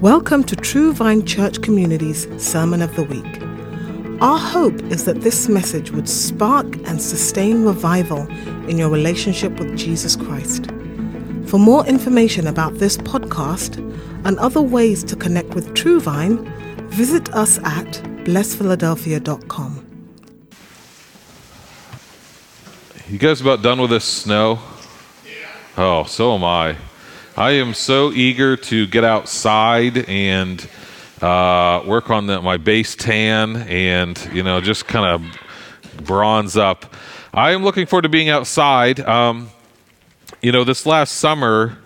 [0.00, 3.42] Welcome to True Vine Church Community's Sermon of the Week.
[4.22, 8.26] Our hope is that this message would spark and sustain revival
[8.66, 10.70] in your relationship with Jesus Christ.
[11.48, 13.76] For more information about this podcast
[14.24, 16.50] and other ways to connect with True Vine,
[16.88, 19.86] visit us at blessphiladelphia.com.
[23.10, 24.60] You guys about done with this snow?
[25.26, 25.46] Yeah.
[25.76, 26.76] Oh, so am I.
[27.36, 30.68] I am so eager to get outside and
[31.22, 36.94] uh, work on the, my base tan and, you know, just kind of bronze up.
[37.32, 38.98] I am looking forward to being outside.
[39.00, 39.50] Um,
[40.42, 41.78] you know, this last summer,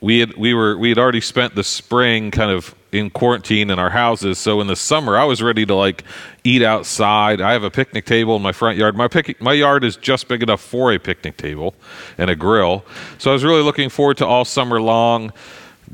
[0.00, 3.78] we had we were we had already spent the spring kind of in quarantine in
[3.78, 4.38] our houses.
[4.38, 6.04] So in the summer, I was ready to like
[6.44, 7.40] eat outside.
[7.40, 8.96] I have a picnic table in my front yard.
[8.96, 11.74] My pic- my yard is just big enough for a picnic table
[12.18, 12.84] and a grill.
[13.18, 15.32] So I was really looking forward to all summer long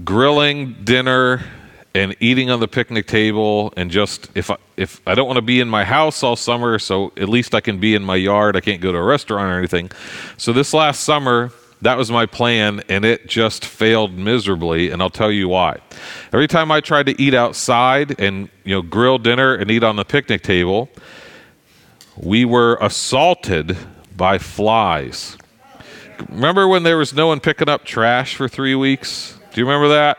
[0.05, 1.43] grilling dinner
[1.95, 5.43] and eating on the picnic table and just if I, if I don't want to
[5.43, 8.55] be in my house all summer, so at least I can be in my yard.
[8.57, 9.91] I can't go to a restaurant or anything.
[10.37, 11.51] So this last summer,
[11.83, 15.79] that was my plan, and it just failed miserably, and I'll tell you why.
[16.33, 19.97] Every time I tried to eat outside and you know grill dinner and eat on
[19.97, 20.89] the picnic table,
[22.17, 23.77] we were assaulted
[24.17, 25.37] by flies.
[26.31, 29.39] Remember when there was no one picking up trash for three weeks?
[29.53, 30.19] Do you remember that?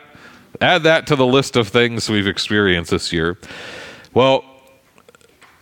[0.62, 3.38] Add that to the list of things we've experienced this year.
[4.14, 4.46] Well,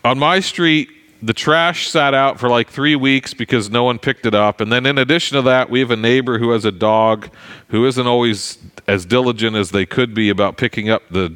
[0.03, 0.89] on my street,
[1.21, 4.61] the trash sat out for like three weeks because no one picked it up.
[4.61, 7.29] And then, in addition to that, we have a neighbor who has a dog
[7.69, 11.35] who isn't always as diligent as they could be about picking up the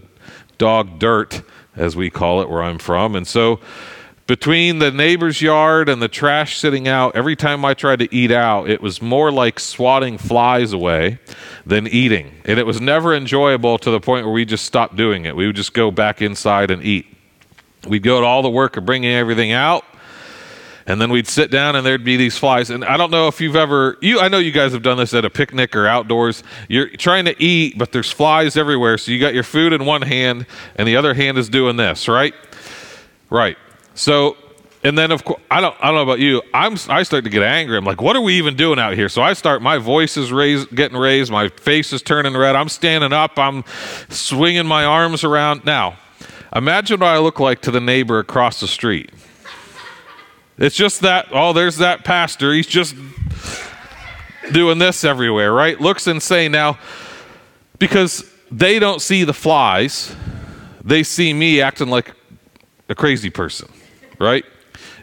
[0.57, 1.41] dog dirt,
[1.75, 3.15] as we call it where I'm from.
[3.15, 3.59] And so,
[4.27, 8.31] between the neighbor's yard and the trash sitting out, every time I tried to eat
[8.31, 11.17] out, it was more like swatting flies away
[11.65, 12.35] than eating.
[12.45, 15.35] And it was never enjoyable to the point where we just stopped doing it.
[15.35, 17.07] We would just go back inside and eat.
[17.87, 19.85] We'd go to all the work of bringing everything out,
[20.85, 22.69] and then we'd sit down and there'd be these flies.
[22.69, 25.13] And I don't know if you've ever, you, I know you guys have done this
[25.13, 26.43] at a picnic or outdoors.
[26.67, 28.97] You're trying to eat, but there's flies everywhere.
[28.97, 30.45] So you got your food in one hand,
[30.75, 32.33] and the other hand is doing this, right?
[33.29, 33.57] Right.
[33.93, 34.35] So,
[34.83, 36.41] and then of course, I don't, I don't know about you.
[36.53, 37.77] I'm, I start to get angry.
[37.77, 39.09] I'm like, what are we even doing out here?
[39.09, 41.31] So I start, my voice is raised, getting raised.
[41.31, 42.55] My face is turning red.
[42.55, 43.37] I'm standing up.
[43.37, 43.63] I'm
[44.09, 45.65] swinging my arms around.
[45.65, 45.97] Now,
[46.55, 49.11] Imagine what I look like to the neighbor across the street.
[50.57, 52.53] It's just that, oh, there's that pastor.
[52.53, 52.95] He's just
[54.51, 55.79] doing this everywhere, right?
[55.79, 56.51] Looks insane.
[56.51, 56.77] Now,
[57.77, 60.15] because they don't see the flies,
[60.83, 62.13] they see me acting like
[62.89, 63.71] a crazy person,
[64.19, 64.43] right?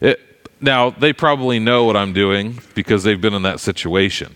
[0.00, 0.20] It,
[0.60, 4.34] now, they probably know what I'm doing because they've been in that situation.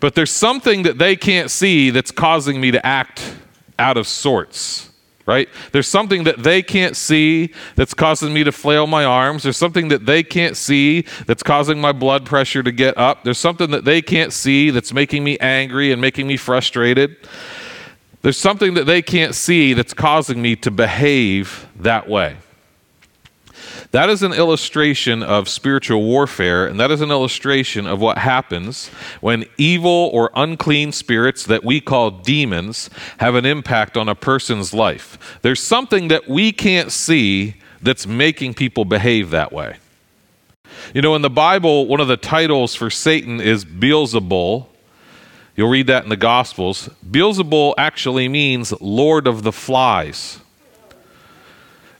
[0.00, 3.36] But there's something that they can't see that's causing me to act
[3.78, 4.91] out of sorts
[5.26, 5.48] right?
[5.72, 9.42] There's something that they can't see that's causing me to flail my arms.
[9.42, 13.24] There's something that they can't see that's causing my blood pressure to get up.
[13.24, 17.16] There's something that they can't see that's making me angry and making me frustrated.
[18.22, 22.36] There's something that they can't see that's causing me to behave that way.
[23.92, 28.88] That is an illustration of spiritual warfare, and that is an illustration of what happens
[29.20, 32.88] when evil or unclean spirits that we call demons
[33.18, 35.38] have an impact on a person's life.
[35.42, 39.76] There's something that we can't see that's making people behave that way.
[40.94, 44.68] You know, in the Bible, one of the titles for Satan is Beelzebul.
[45.54, 46.88] You'll read that in the Gospels.
[47.08, 50.40] Beelzebul actually means Lord of the Flies.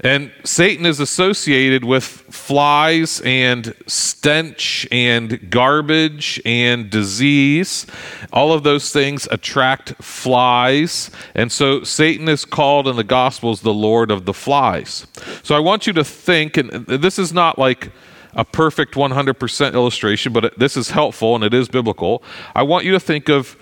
[0.02, 7.86] And Satan is associated with flies and stench and garbage and disease.
[8.32, 11.10] All of those things attract flies.
[11.36, 15.06] And so Satan is called in the Gospels the Lord of the flies.
[15.44, 17.92] So I want you to think, and this is not like
[18.34, 22.24] a perfect 100% illustration, but this is helpful and it is biblical.
[22.56, 23.56] I want you to think of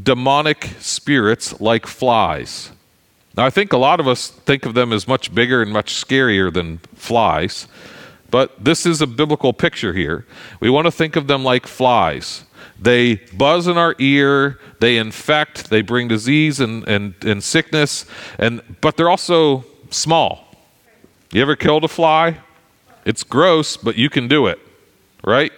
[0.00, 2.70] demonic spirits like flies.
[3.36, 5.94] Now, I think a lot of us think of them as much bigger and much
[5.94, 7.66] scarier than flies,
[8.30, 10.26] but this is a biblical picture here.
[10.60, 12.44] We want to think of them like flies.
[12.78, 18.04] They buzz in our ear, they infect, they bring disease and, and, and sickness,
[18.38, 20.56] and, but they're also small.
[21.32, 22.38] You ever killed a fly?
[23.04, 24.58] It's gross, but you can do it,
[25.24, 25.52] right?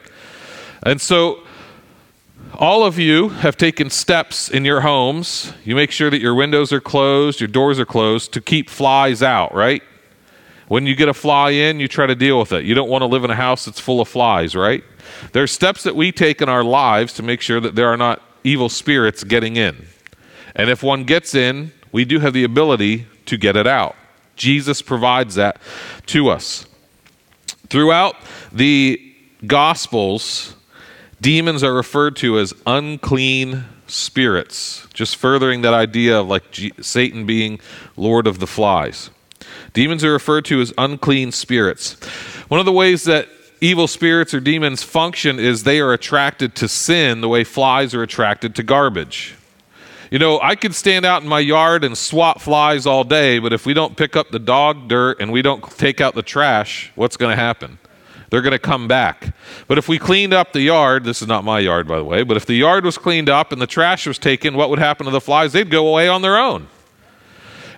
[0.82, 1.42] And so
[2.58, 5.52] all of you have taken steps in your homes.
[5.64, 9.22] You make sure that your windows are closed, your doors are closed to keep flies
[9.22, 9.82] out, right?
[10.68, 12.64] When you get a fly in, you try to deal with it.
[12.64, 14.82] You don't want to live in a house that's full of flies, right?
[15.32, 17.96] There are steps that we take in our lives to make sure that there are
[17.96, 19.86] not evil spirits getting in.
[20.54, 23.96] And if one gets in, we do have the ability to get it out.
[24.36, 25.60] Jesus provides that
[26.06, 26.66] to us.
[27.68, 28.16] Throughout
[28.52, 29.00] the
[29.46, 30.54] Gospels,
[31.24, 37.24] demons are referred to as unclean spirits, just furthering that idea of like G- Satan
[37.24, 37.60] being
[37.96, 39.08] Lord of the flies.
[39.72, 41.94] Demons are referred to as unclean spirits.
[42.48, 43.30] One of the ways that
[43.62, 48.02] evil spirits or demons function is they are attracted to sin the way flies are
[48.02, 49.34] attracted to garbage.
[50.10, 53.54] You know, I could stand out in my yard and swat flies all day, but
[53.54, 56.92] if we don't pick up the dog dirt and we don't take out the trash,
[56.96, 57.78] what's going to happen?
[58.34, 59.32] They're going to come back.
[59.68, 62.24] But if we cleaned up the yard, this is not my yard, by the way,
[62.24, 65.06] but if the yard was cleaned up and the trash was taken, what would happen
[65.06, 65.52] to the flies?
[65.52, 66.66] They'd go away on their own.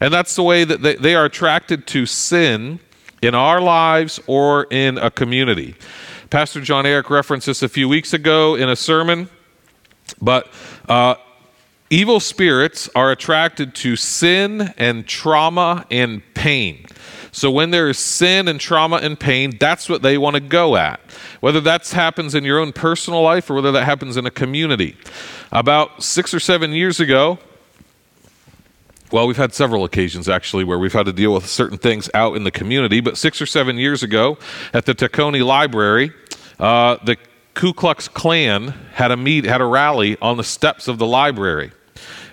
[0.00, 2.81] And that's the way that they, they are attracted to sin
[3.20, 5.75] in our lives or in a community.
[6.31, 9.29] Pastor John Eric referenced this a few weeks ago in a sermon,
[10.23, 10.50] but
[10.88, 11.17] uh,
[11.91, 16.86] evil spirits are attracted to sin and trauma and pain.
[17.37, 20.75] So when there is sin and trauma and pain, that's what they want to go
[20.75, 21.00] at.
[21.41, 24.97] Whether that happens in your own personal life or whether that happens in a community.
[25.53, 27.38] About six or seven years ago,
[29.12, 32.37] well, we've had several occasions actually where we've had to deal with certain things out
[32.37, 34.38] in the community, but six or seven years ago
[34.73, 36.12] at the Tacony Library,
[36.59, 37.19] uh, the
[37.53, 41.73] Ku Klux Klan had a meet, had a rally on the steps of the library,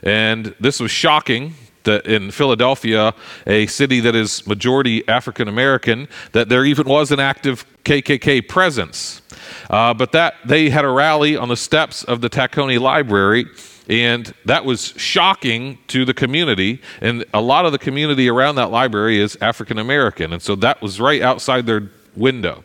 [0.01, 1.55] and this was shocking.
[1.83, 3.13] That in Philadelphia,
[3.45, 9.21] a city that is majority African American, that there even was an active KKK presence.
[9.69, 13.45] Uh, but that they had a rally on the steps of the Tacony Library
[13.89, 16.81] and that was shocking to the community.
[17.01, 20.33] And a lot of the community around that library is African American.
[20.33, 22.63] And so that was right outside their window.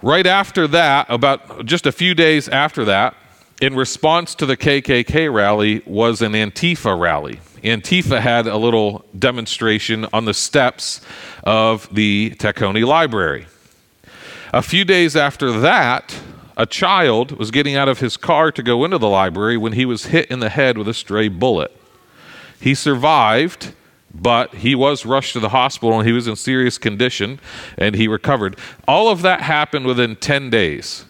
[0.00, 3.14] Right after that, about just a few days after that,
[3.60, 7.40] in response to the KKK rally, was an Antifa rally.
[7.62, 11.00] Antifa had a little demonstration on the steps
[11.44, 13.46] of the Tacony Library.
[14.52, 16.20] A few days after that,
[16.56, 19.84] a child was getting out of his car to go into the library when he
[19.84, 21.74] was hit in the head with a stray bullet.
[22.60, 23.74] He survived,
[24.12, 27.40] but he was rushed to the hospital and he was in serious condition
[27.78, 28.58] and he recovered.
[28.86, 31.06] All of that happened within 10 days.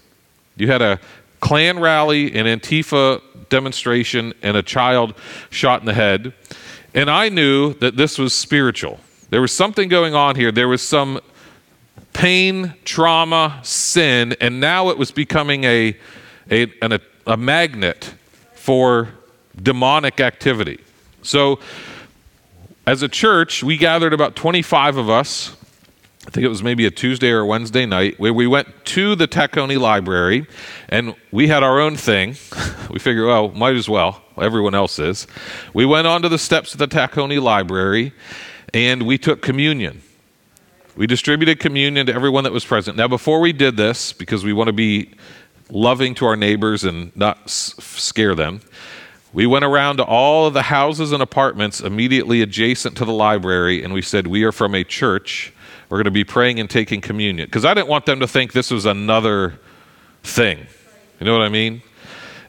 [0.56, 1.00] You had a
[1.40, 3.20] Klan rally, an Antifa
[3.52, 5.14] demonstration, and a child
[5.50, 6.32] shot in the head.
[6.94, 8.98] And I knew that this was spiritual.
[9.28, 10.50] There was something going on here.
[10.50, 11.20] There was some
[12.14, 15.96] pain, trauma, sin, and now it was becoming a,
[16.50, 18.14] a, an, a, a magnet
[18.54, 19.10] for
[19.62, 20.80] demonic activity.
[21.22, 21.60] So,
[22.86, 25.56] as a church, we gathered about 25 of us.
[26.26, 29.16] I think it was maybe a Tuesday or a Wednesday night where we went to
[29.16, 30.46] the Tacony Library
[30.88, 32.36] and we had our own thing.
[32.90, 34.22] we figured, well, might as well.
[34.40, 35.26] Everyone else is.
[35.74, 38.12] We went onto the steps of the Tacony Library
[38.72, 40.00] and we took communion.
[40.94, 42.96] We distributed communion to everyone that was present.
[42.96, 45.14] Now, before we did this, because we want to be
[45.70, 48.60] loving to our neighbors and not scare them,
[49.32, 53.82] we went around to all of the houses and apartments immediately adjacent to the library
[53.82, 55.52] and we said, We are from a church.
[55.92, 57.46] We're going to be praying and taking communion.
[57.46, 59.58] Because I didn't want them to think this was another
[60.22, 60.66] thing.
[61.20, 61.82] You know what I mean?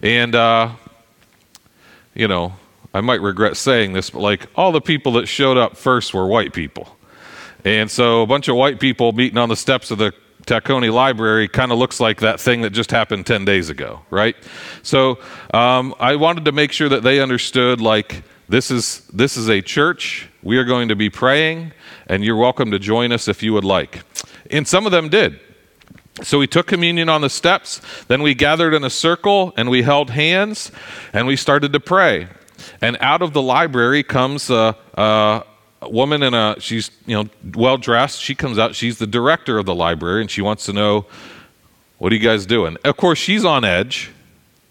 [0.01, 0.69] And, uh,
[2.13, 2.54] you know,
[2.94, 6.26] I might regret saying this, but like all the people that showed up first were
[6.26, 6.95] white people.
[7.66, 10.14] And so a bunch of white people meeting on the steps of the
[10.45, 14.38] Tacony Library kind of looks like that thing that just happened 10 days ago, right?
[14.83, 15.19] So
[15.54, 19.62] um, I wanted to make sure that they understood like, this is, this is a
[19.62, 20.30] church.
[20.42, 21.71] We are going to be praying,
[22.07, 24.04] and you're welcome to join us if you would like.
[24.52, 25.40] And some of them did.
[26.21, 29.81] So we took communion on the steps, then we gathered in a circle and we
[29.81, 30.71] held hands
[31.12, 32.28] and we started to pray.
[32.81, 35.44] And out of the library comes a, a,
[35.90, 38.21] woman in a she's you know well dressed.
[38.21, 38.76] She comes out.
[38.76, 41.07] She's the director of the library, and she wants to know
[41.97, 42.78] what are you guys doing.
[42.85, 44.12] Of course, she's on edge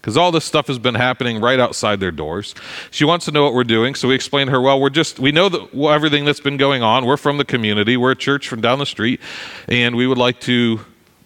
[0.03, 2.53] because all this stuff has been happening right outside their doors.
[2.91, 5.17] She wants to know what we're doing, so we explain to her, well, we're just
[5.17, 7.05] we know that everything that's been going on.
[7.05, 7.95] We're from the community.
[7.95, 9.21] We're a church from down the street,
[9.69, 10.81] and we would like to.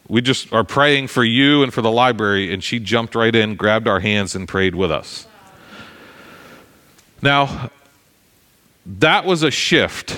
[0.08, 2.54] We just are praying for you and for the library.
[2.54, 5.28] And she jumped right in, grabbed our hands, and prayed with us.
[7.20, 7.72] Now,
[8.86, 10.16] that was a shift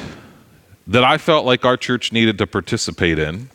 [0.86, 3.50] that I felt like our church needed to participate in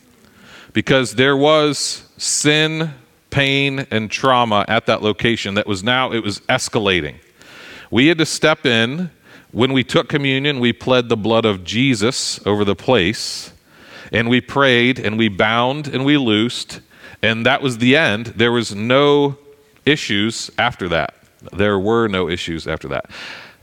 [0.73, 2.95] because there was sin,
[3.35, 7.17] pain, and trauma at that location that was now, it was escalating.
[7.91, 9.11] We had to step in.
[9.51, 13.53] When we took communion, we pled the blood of Jesus over the place,
[14.13, 16.81] and we prayed, and we bound, and we loosed,
[17.23, 18.27] and that was the end.
[18.27, 19.37] There was no
[19.85, 21.15] issues after that.
[21.53, 23.11] There were no issues after that.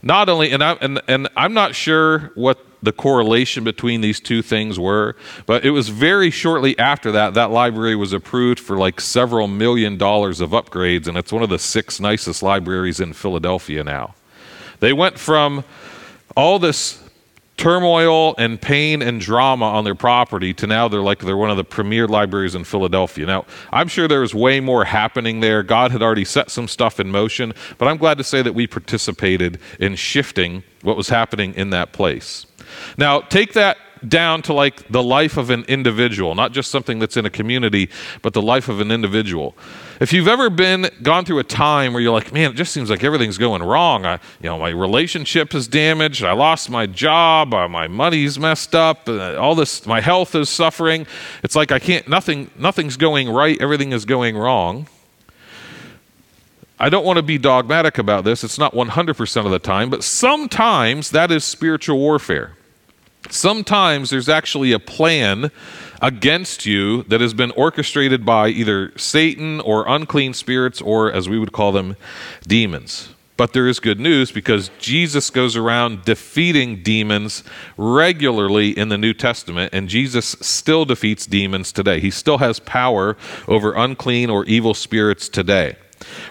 [0.02, 4.42] Not only, and I'm, and, and I'm not sure what the correlation between these two
[4.42, 5.14] things were,
[5.46, 9.96] but it was very shortly after that that library was approved for like several million
[9.96, 14.14] dollars of upgrades, and it's one of the six nicest libraries in Philadelphia now.
[14.80, 15.62] They went from
[16.36, 17.01] all this
[17.62, 21.56] turmoil and pain and drama on their property to now they're like they're one of
[21.56, 23.24] the premier libraries in Philadelphia.
[23.24, 25.62] Now, I'm sure there was way more happening there.
[25.62, 28.66] God had already set some stuff in motion, but I'm glad to say that we
[28.66, 32.46] participated in shifting what was happening in that place.
[32.98, 33.76] Now, take that
[34.08, 37.88] down to like the life of an individual, not just something that's in a community,
[38.22, 39.54] but the life of an individual.
[40.00, 42.90] If you've ever been gone through a time where you're like, man, it just seems
[42.90, 44.04] like everything's going wrong.
[44.04, 46.24] I, you know, my relationship is damaged.
[46.24, 47.54] I lost my job.
[47.54, 49.08] Uh, my money's messed up.
[49.08, 51.06] Uh, all this, my health is suffering.
[51.42, 52.08] It's like I can't.
[52.08, 52.50] Nothing.
[52.56, 53.60] Nothing's going right.
[53.60, 54.88] Everything is going wrong.
[56.82, 58.42] I don't want to be dogmatic about this.
[58.42, 62.56] It's not 100% of the time, but sometimes that is spiritual warfare.
[63.30, 65.50] Sometimes there's actually a plan
[66.00, 71.38] against you that has been orchestrated by either Satan or unclean spirits, or as we
[71.38, 71.96] would call them,
[72.46, 73.10] demons.
[73.36, 77.42] But there is good news because Jesus goes around defeating demons
[77.76, 81.98] regularly in the New Testament, and Jesus still defeats demons today.
[81.98, 83.16] He still has power
[83.48, 85.76] over unclean or evil spirits today.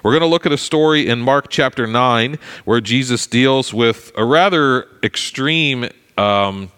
[0.03, 4.11] We're going to look at a story in Mark chapter 9 where Jesus deals with
[4.15, 6.71] a rather extreme um,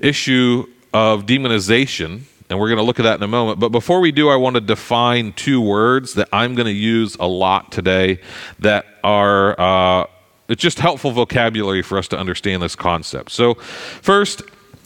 [0.00, 3.58] issue of demonization, and we're going to look at that in a moment.
[3.58, 7.16] But before we do, I want to define two words that I'm going to use
[7.16, 8.20] a lot today
[8.60, 9.60] that are.
[9.60, 10.06] Uh,
[10.48, 13.32] it's just helpful vocabulary for us to understand this concept.
[13.32, 14.42] So, first,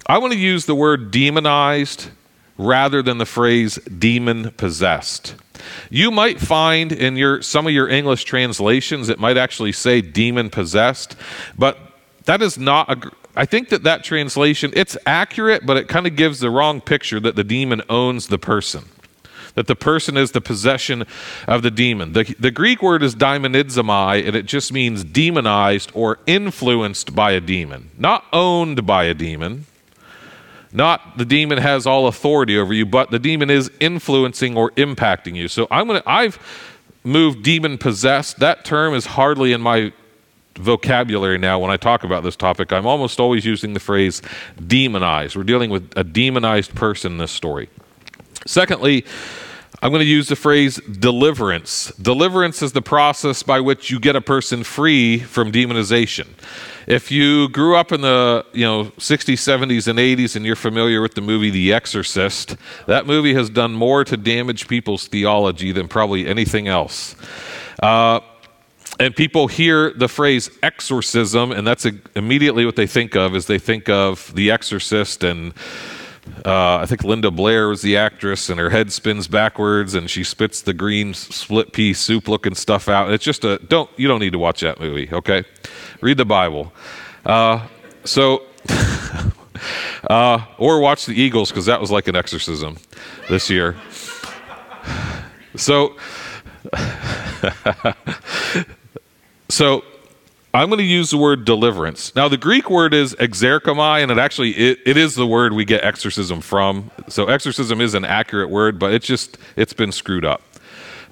[0.07, 2.09] I want to use the word demonized
[2.57, 5.35] rather than the phrase demon possessed.
[5.91, 10.51] You might find in your some of your English translations it might actually say demon
[10.51, 11.17] possessed,
[11.59, 11.79] but
[12.25, 16.17] that is not a I think that that translation it's accurate, but it kind of
[16.17, 18.85] gives the wrong picture that the demon owns the person.
[19.55, 21.05] That the person is the possession
[21.49, 22.13] of the demon.
[22.13, 27.41] The, the Greek word is daimonizomai, and it just means demonized or influenced by a
[27.41, 29.67] demon, not owned by a demon.
[30.73, 35.35] Not the demon has all authority over you, but the demon is influencing or impacting
[35.35, 35.49] you.
[35.49, 36.39] So I'm gonna I've
[37.03, 38.39] moved demon possessed.
[38.39, 39.93] That term is hardly in my
[40.61, 42.73] vocabulary now when I talk about this topic.
[42.73, 44.23] I'm almost always using the phrase
[44.67, 45.37] demonized.
[45.37, 47.69] We're dealing with a demonized person in this story.
[48.47, 49.05] Secondly,
[49.83, 51.91] I'm going to use the phrase deliverance.
[52.01, 56.29] Deliverance is the process by which you get a person free from demonization.
[56.87, 61.01] If you grew up in the you know 60s, 70s, and 80s, and you're familiar
[61.01, 65.89] with the movie The Exorcist, that movie has done more to damage people's theology than
[65.89, 67.17] probably anything else.
[67.83, 68.21] Uh,
[69.01, 73.35] and people hear the phrase exorcism, and that's a, immediately what they think of.
[73.35, 75.55] Is they think of The Exorcist, and
[76.45, 80.23] uh, I think Linda Blair was the actress, and her head spins backwards, and she
[80.23, 83.11] spits the green split pea soup looking stuff out.
[83.11, 85.09] It's just a don't you don't need to watch that movie.
[85.13, 85.45] Okay,
[86.01, 86.73] read the Bible.
[87.25, 87.67] Uh,
[88.05, 88.45] so.
[90.09, 92.77] uh, or watch the Eagles because that was like an exorcism
[93.29, 93.77] this year.
[95.57, 95.97] So,
[99.51, 99.85] so
[100.53, 102.15] I'm going to use the word deliverance.
[102.17, 105.65] Now, the Greek word is exerchomai, and it actually it, it is the word we
[105.65, 106.91] get exorcism from.
[107.09, 110.43] So exorcism is an accurate word, but it's just it's been screwed up.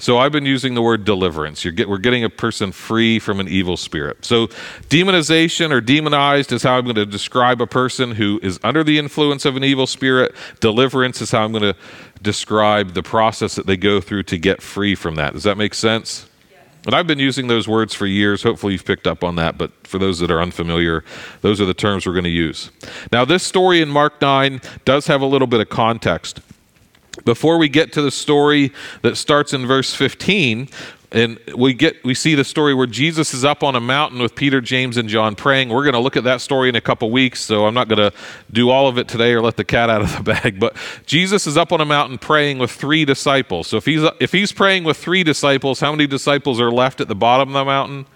[0.00, 1.64] So I've been using the word deliverance.
[1.64, 4.24] Get, we're getting a person free from an evil spirit.
[4.24, 4.46] So
[4.88, 8.98] demonization or demonized is how I'm going to describe a person who is under the
[8.98, 10.34] influence of an evil spirit.
[10.60, 11.76] Deliverance is how I'm going to
[12.22, 15.32] describe the process that they go through to get free from that.
[15.32, 16.27] Does that make sense?
[16.88, 18.42] And I've been using those words for years.
[18.42, 19.58] Hopefully, you've picked up on that.
[19.58, 21.04] But for those that are unfamiliar,
[21.42, 22.70] those are the terms we're going to use.
[23.12, 26.40] Now, this story in Mark 9 does have a little bit of context.
[27.26, 30.70] Before we get to the story that starts in verse 15,
[31.10, 34.34] and we get we see the story where Jesus is up on a mountain with
[34.34, 35.70] Peter, James, and John praying.
[35.70, 38.10] We're going to look at that story in a couple weeks, so I'm not going
[38.10, 38.16] to
[38.52, 40.60] do all of it today or let the cat out of the bag.
[40.60, 43.68] But Jesus is up on a mountain praying with three disciples.
[43.68, 47.08] So if he's if he's praying with three disciples, how many disciples are left at
[47.08, 48.06] the bottom of the mountain?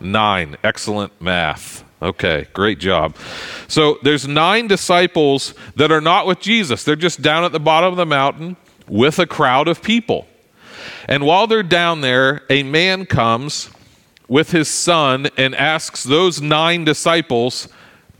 [0.00, 0.56] Nine.
[0.64, 1.84] Excellent math.
[2.02, 3.16] Okay, great job.
[3.68, 6.82] So there's nine disciples that are not with Jesus.
[6.82, 8.56] They're just down at the bottom of the mountain
[8.88, 10.26] with a crowd of people.
[11.08, 13.70] And while they're down there, a man comes
[14.28, 17.68] with his son and asks those nine disciples,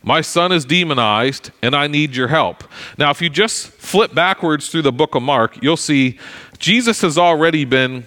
[0.02, 2.64] My son is demonized and I need your help.
[2.98, 6.18] Now, if you just flip backwards through the book of Mark, you'll see
[6.58, 8.06] Jesus has already been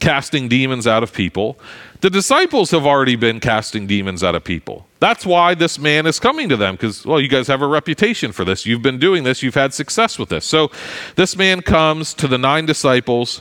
[0.00, 1.58] casting demons out of people.
[2.00, 4.86] The disciples have already been casting demons out of people.
[5.00, 8.32] That's why this man is coming to them because, well, you guys have a reputation
[8.32, 8.66] for this.
[8.66, 10.44] You've been doing this, you've had success with this.
[10.44, 10.70] So
[11.16, 13.40] this man comes to the nine disciples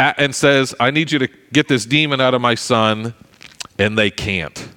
[0.00, 3.14] and says, I need you to get this demon out of my son,
[3.78, 4.68] and they can't.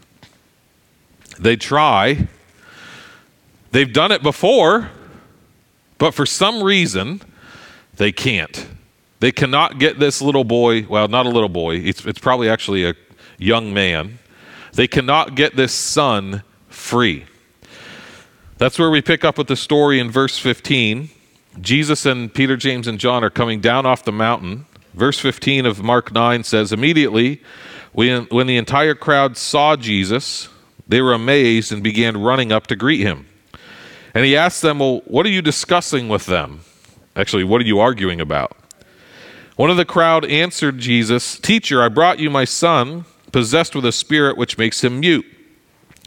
[1.39, 2.27] They try,
[3.72, 4.92] they've done it before,
[5.98, 7.22] but for some reason,
[7.96, 8.68] they can't.
[9.20, 12.86] They cannot get this little boy, well, not a little boy, it's, it's probably actually
[12.86, 12.94] a
[13.38, 14.20] young man.
[14.74, 17.25] They cannot get this son free.
[18.58, 21.10] That's where we pick up with the story in verse 15.
[21.62, 24.65] Jesus and Peter, James, and John are coming down off the mountain.
[24.94, 27.42] Verse 15 of Mark 9 says, Immediately,
[27.94, 30.50] when, the entire crowd saw Jesus,
[30.88, 33.28] they were amazed and began running up to greet him.
[34.14, 36.62] And he asked them, Well, what are you discussing with them?
[37.16, 38.56] Actually, what are you arguing about?
[39.56, 43.92] One of the crowd answered Jesus, Teacher, I brought you my son, possessed with a
[43.92, 45.26] spirit which makes him mute.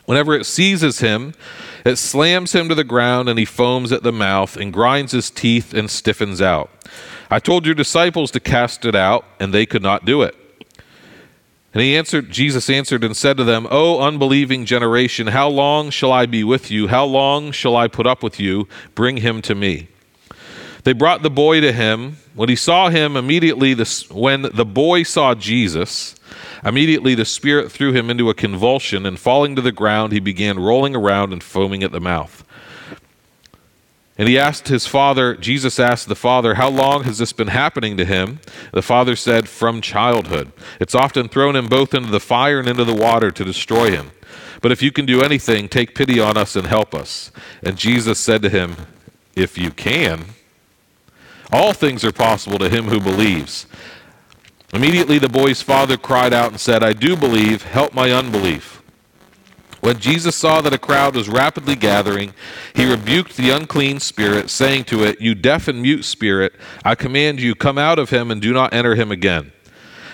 [0.05, 1.35] Whenever it seizes him,
[1.85, 5.31] it slams him to the ground, and he foams at the mouth, and grinds his
[5.31, 6.71] teeth, and stiffens out.
[7.31, 10.37] I told your disciples to cast it out, and they could not do it.
[11.75, 16.11] And he answered, Jesus answered and said to them, O unbelieving generation, how long shall
[16.11, 16.89] I be with you?
[16.89, 18.67] How long shall I put up with you?
[18.95, 19.89] Bring him to me.
[20.85, 22.17] They brought the boy to him.
[22.35, 26.15] When he saw him, immediately, the, when the boy saw Jesus,
[26.65, 30.59] immediately the Spirit threw him into a convulsion, and falling to the ground, he began
[30.59, 32.43] rolling around and foaming at the mouth.
[34.19, 37.97] And he asked his father, Jesus asked the father, How long has this been happening
[37.99, 38.41] to him?
[38.73, 40.53] The father said, From childhood.
[40.81, 44.13] It's often thrown him both into the fire and into the water to destroy him.
[44.63, 47.31] But if you can do anything, take pity on us and help us.
[47.63, 48.77] And Jesus said to him,
[49.35, 50.25] If you can,
[51.53, 53.67] all things are possible to him who believes.
[54.73, 58.76] Immediately the boy's father cried out and said, I do believe, help my unbelief.
[59.87, 62.35] When Jesus saw that a crowd was rapidly gathering,
[62.75, 67.41] he rebuked the unclean spirit, saying to it, You deaf and mute spirit, I command
[67.41, 69.53] you, come out of him and do not enter him again.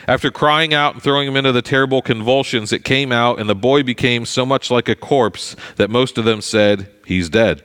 [0.07, 3.55] After crying out and throwing him into the terrible convulsions, it came out, and the
[3.55, 7.65] boy became so much like a corpse that most of them said, He's dead.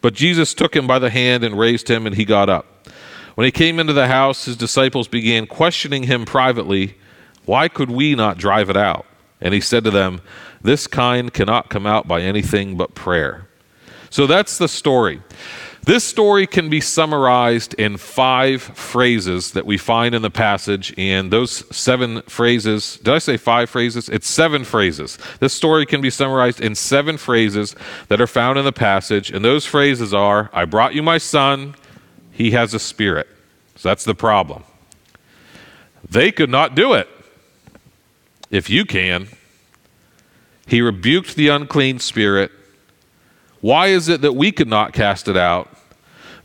[0.00, 2.88] But Jesus took him by the hand and raised him, and he got up.
[3.36, 6.96] When he came into the house, his disciples began questioning him privately,
[7.44, 9.06] Why could we not drive it out?
[9.40, 10.20] And he said to them,
[10.60, 13.46] This kind cannot come out by anything but prayer.
[14.10, 15.22] So that's the story.
[15.84, 21.32] This story can be summarized in five phrases that we find in the passage, and
[21.32, 24.08] those seven phrases did I say five phrases?
[24.08, 25.18] It's seven phrases.
[25.38, 27.74] This story can be summarized in seven phrases
[28.08, 31.74] that are found in the passage, and those phrases are I brought you my son,
[32.30, 33.26] he has a spirit.
[33.76, 34.64] So that's the problem.
[36.08, 37.08] They could not do it.
[38.50, 39.28] If you can,
[40.70, 42.50] he rebuked the unclean spirit
[43.60, 45.68] why is it that we could not cast it out?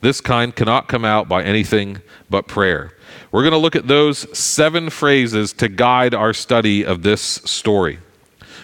[0.01, 2.91] This kind cannot come out by anything but prayer.
[3.31, 7.99] We're going to look at those seven phrases to guide our study of this story.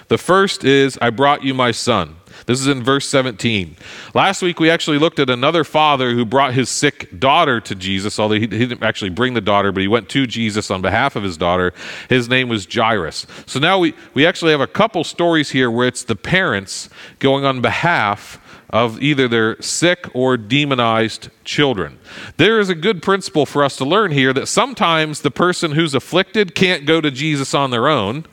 [0.09, 2.17] The first is, I brought you my son.
[2.45, 3.75] This is in verse 17.
[4.13, 8.19] Last week, we actually looked at another father who brought his sick daughter to Jesus,
[8.19, 11.23] although he, didn't actually bring the daughter, but he went to Jesus on behalf of
[11.23, 11.73] his daughter.
[12.09, 13.27] His name was Jairus.
[13.45, 17.45] So now we, we actually have a couple stories here where it's the parents going
[17.45, 18.39] on behalf
[18.71, 21.99] of either their sick or demonized children.
[22.37, 25.93] There is a good principle for us to learn here that sometimes the person who's
[25.93, 28.25] afflicted can't go to Jesus on their own,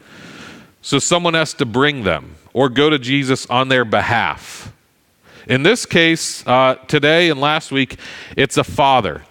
[0.80, 4.72] so someone has to bring them or go to Jesus on their behalf.
[5.46, 7.96] In this case, uh, today and last week,
[8.36, 9.22] it's a father,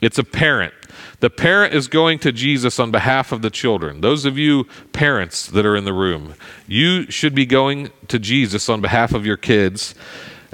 [0.00, 0.72] it's a parent.
[1.18, 4.02] The parent is going to Jesus on behalf of the children.
[4.02, 6.34] Those of you parents that are in the room,
[6.68, 9.96] you should be going to Jesus on behalf of your kids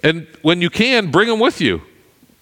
[0.02, 1.82] and when you can, bring them with you.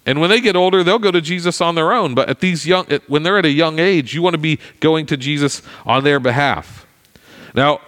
[0.05, 2.15] And when they get older, they'll go to Jesus on their own.
[2.15, 5.05] But at these young, when they're at a young age, you want to be going
[5.07, 6.87] to Jesus on their behalf.
[7.53, 7.81] Now,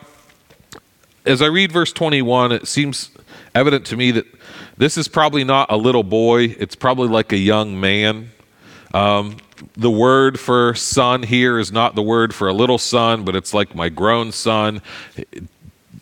[1.25, 3.11] as I read verse 21, it seems
[3.55, 4.25] evident to me that
[4.77, 6.55] this is probably not a little boy.
[6.59, 8.31] It's probably like a young man.
[8.93, 9.37] Um,
[9.75, 13.53] the word for son here is not the word for a little son, but it's
[13.53, 14.81] like my grown son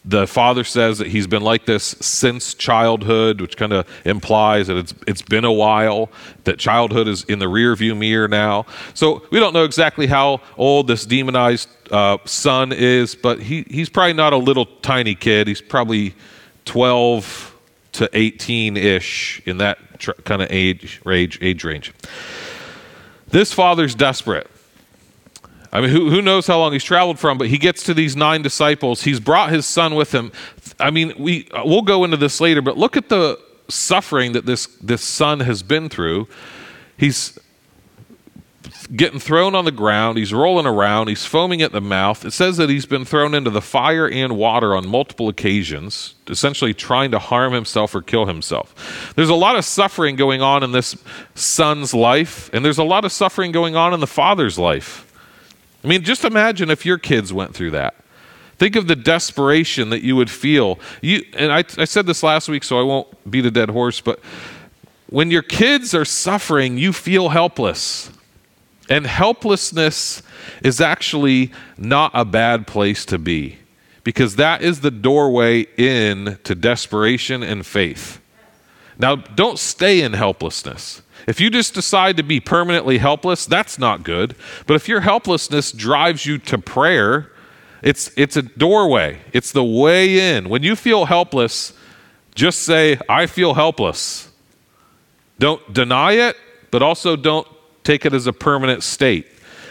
[0.03, 4.77] the father says that he's been like this since childhood, which kind of implies that
[4.77, 6.09] it's it's been a while,
[6.45, 8.65] that childhood is in the rearview mirror now.
[8.95, 13.89] So we don't know exactly how old this demonized uh, son is, but he, he's
[13.89, 15.47] probably not a little tiny kid.
[15.47, 16.15] He's probably
[16.65, 17.55] 12
[17.93, 21.93] to 18 ish in that tr- kind of age, age, age range.
[23.27, 24.49] This father's desperate.
[25.73, 28.15] I mean, who, who knows how long he's traveled from, but he gets to these
[28.15, 29.03] nine disciples.
[29.03, 30.31] He's brought his son with him.
[30.79, 34.45] I mean, we, uh, we'll go into this later, but look at the suffering that
[34.45, 36.27] this, this son has been through.
[36.97, 37.39] He's
[38.95, 40.17] getting thrown on the ground.
[40.17, 41.07] He's rolling around.
[41.07, 42.25] He's foaming at the mouth.
[42.25, 46.73] It says that he's been thrown into the fire and water on multiple occasions, essentially
[46.73, 49.13] trying to harm himself or kill himself.
[49.15, 50.97] There's a lot of suffering going on in this
[51.35, 55.07] son's life, and there's a lot of suffering going on in the father's life.
[55.83, 57.95] I mean, just imagine if your kids went through that.
[58.57, 60.79] Think of the desperation that you would feel.
[61.01, 64.01] You and I, I said this last week, so I won't beat a dead horse,
[64.01, 64.19] but
[65.09, 68.11] when your kids are suffering, you feel helpless.
[68.89, 70.21] And helplessness
[70.63, 73.57] is actually not a bad place to be
[74.03, 78.21] because that is the doorway in to desperation and faith.
[78.97, 81.01] Now, don't stay in helplessness.
[81.27, 84.35] If you just decide to be permanently helpless, that's not good.
[84.65, 87.31] But if your helplessness drives you to prayer,
[87.81, 90.49] it's, it's a doorway, it's the way in.
[90.49, 91.73] When you feel helpless,
[92.35, 94.31] just say, I feel helpless.
[95.39, 96.37] Don't deny it,
[96.69, 97.47] but also don't
[97.83, 99.27] take it as a permanent state,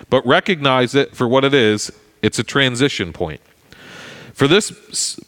[0.08, 1.92] but recognize it for what it is.
[2.22, 3.40] It's a transition point.
[4.34, 4.70] For this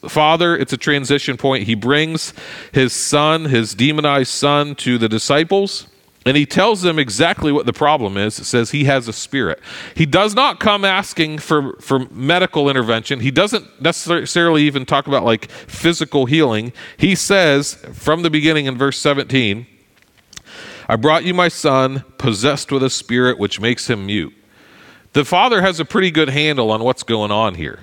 [0.08, 1.64] father, it's a transition point.
[1.64, 2.32] He brings
[2.72, 5.86] his son, his demonized son, to the disciples,
[6.24, 8.38] and he tells them exactly what the problem is.
[8.38, 9.60] It says he has a spirit.
[9.94, 13.20] He does not come asking for, for medical intervention.
[13.20, 16.72] He doesn't necessarily even talk about like physical healing.
[16.96, 19.66] He says from the beginning in verse 17,
[20.88, 24.34] I brought you my son, possessed with a spirit which makes him mute.
[25.12, 27.80] The father has a pretty good handle on what's going on here.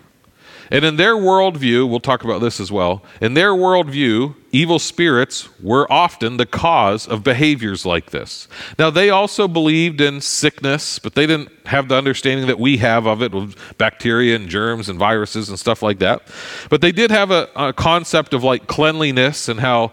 [0.71, 3.03] And in their worldview, we'll talk about this as well.
[3.21, 8.47] In their worldview, evil spirits were often the cause of behaviors like this.
[8.77, 13.05] Now, they also believed in sickness, but they didn't have the understanding that we have
[13.05, 16.23] of it with bacteria and germs and viruses and stuff like that.
[16.69, 19.91] But they did have a, a concept of like cleanliness and how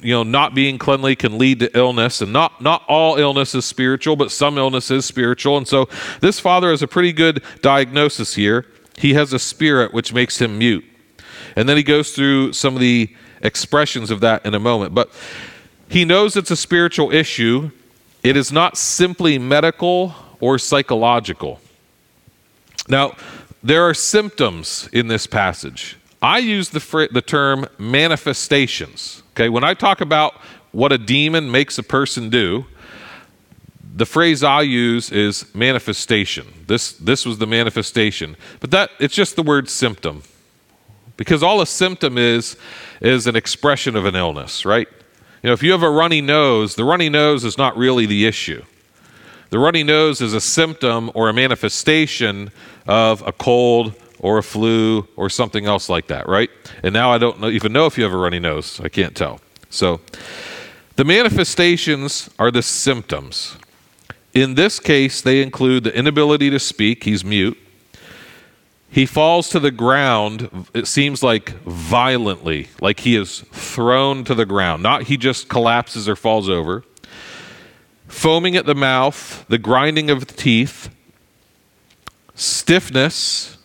[0.00, 3.64] you know not being cleanly can lead to illness and not not all illness is
[3.64, 5.88] spiritual but some illness is spiritual and so
[6.20, 8.66] this father has a pretty good diagnosis here
[8.98, 10.84] he has a spirit which makes him mute.
[11.56, 14.94] And then he goes through some of the expressions of that in a moment.
[14.94, 15.10] But
[15.88, 17.70] he knows it's a spiritual issue.
[18.22, 21.60] It is not simply medical or psychological.
[22.88, 23.16] Now,
[23.62, 25.96] there are symptoms in this passage.
[26.20, 29.22] I use the, fr- the term manifestations.
[29.32, 30.34] Okay, when I talk about
[30.72, 32.66] what a demon makes a person do,
[33.98, 36.46] the phrase I use is manifestation.
[36.68, 38.36] This, this was the manifestation.
[38.60, 40.22] But that it's just the word symptom.
[41.16, 42.56] Because all a symptom is
[43.00, 44.86] is an expression of an illness, right?
[45.42, 48.24] You know, if you have a runny nose, the runny nose is not really the
[48.24, 48.62] issue.
[49.50, 52.52] The runny nose is a symptom or a manifestation
[52.86, 56.50] of a cold or a flu or something else like that, right?
[56.84, 58.80] And now I don't know, even know if you have a runny nose.
[58.80, 59.40] I can't tell.
[59.70, 60.00] So
[60.94, 63.56] the manifestations are the symptoms.
[64.42, 67.58] In this case, they include the inability to speak, he's mute.
[68.88, 74.46] He falls to the ground, it seems like violently, like he is thrown to the
[74.46, 74.80] ground.
[74.80, 76.84] Not he just collapses or falls over.
[78.06, 80.88] Foaming at the mouth, the grinding of the teeth,
[82.36, 83.58] stiffness.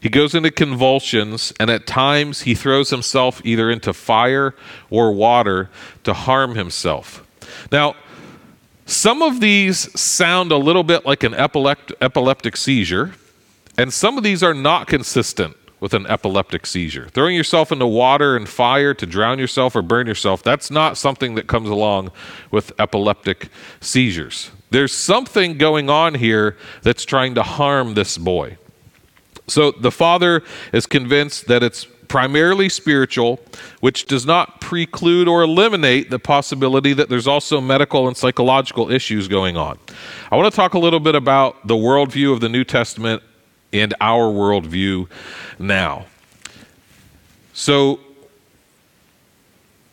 [0.00, 4.56] He goes into convulsions, and at times he throws himself either into fire
[4.90, 5.70] or water
[6.02, 7.24] to harm himself.
[7.70, 7.94] Now,
[8.90, 13.12] some of these sound a little bit like an epilept- epileptic seizure,
[13.78, 17.08] and some of these are not consistent with an epileptic seizure.
[17.08, 21.36] Throwing yourself into water and fire to drown yourself or burn yourself, that's not something
[21.36, 22.10] that comes along
[22.50, 23.48] with epileptic
[23.80, 24.50] seizures.
[24.70, 28.58] There's something going on here that's trying to harm this boy.
[29.46, 33.38] So the father is convinced that it's primarily spiritual,
[33.78, 39.28] which does not preclude or eliminate the possibility that there's also medical and psychological issues
[39.28, 39.78] going on.
[40.32, 43.22] I want to talk a little bit about the worldview of the New Testament
[43.72, 45.08] and our worldview
[45.60, 46.06] now.
[47.52, 48.00] So,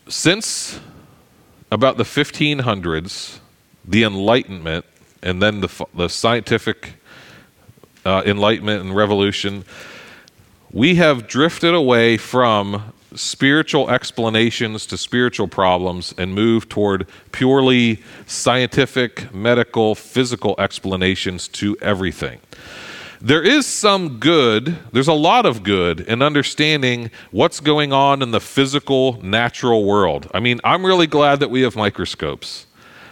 [0.10, 0.80] since
[1.72, 3.38] about the 1500s,
[3.86, 4.86] the Enlightenment,
[5.22, 6.94] and then the, the scientific
[8.06, 9.66] uh, enlightenment and revolution,
[10.72, 19.34] we have drifted away from spiritual explanations to spiritual problems and moved toward purely scientific,
[19.34, 22.40] medical, physical explanations to everything.
[23.20, 28.30] There is some good, there's a lot of good in understanding what's going on in
[28.30, 30.30] the physical, natural world.
[30.34, 32.68] I mean, I'm really glad that we have microscopes.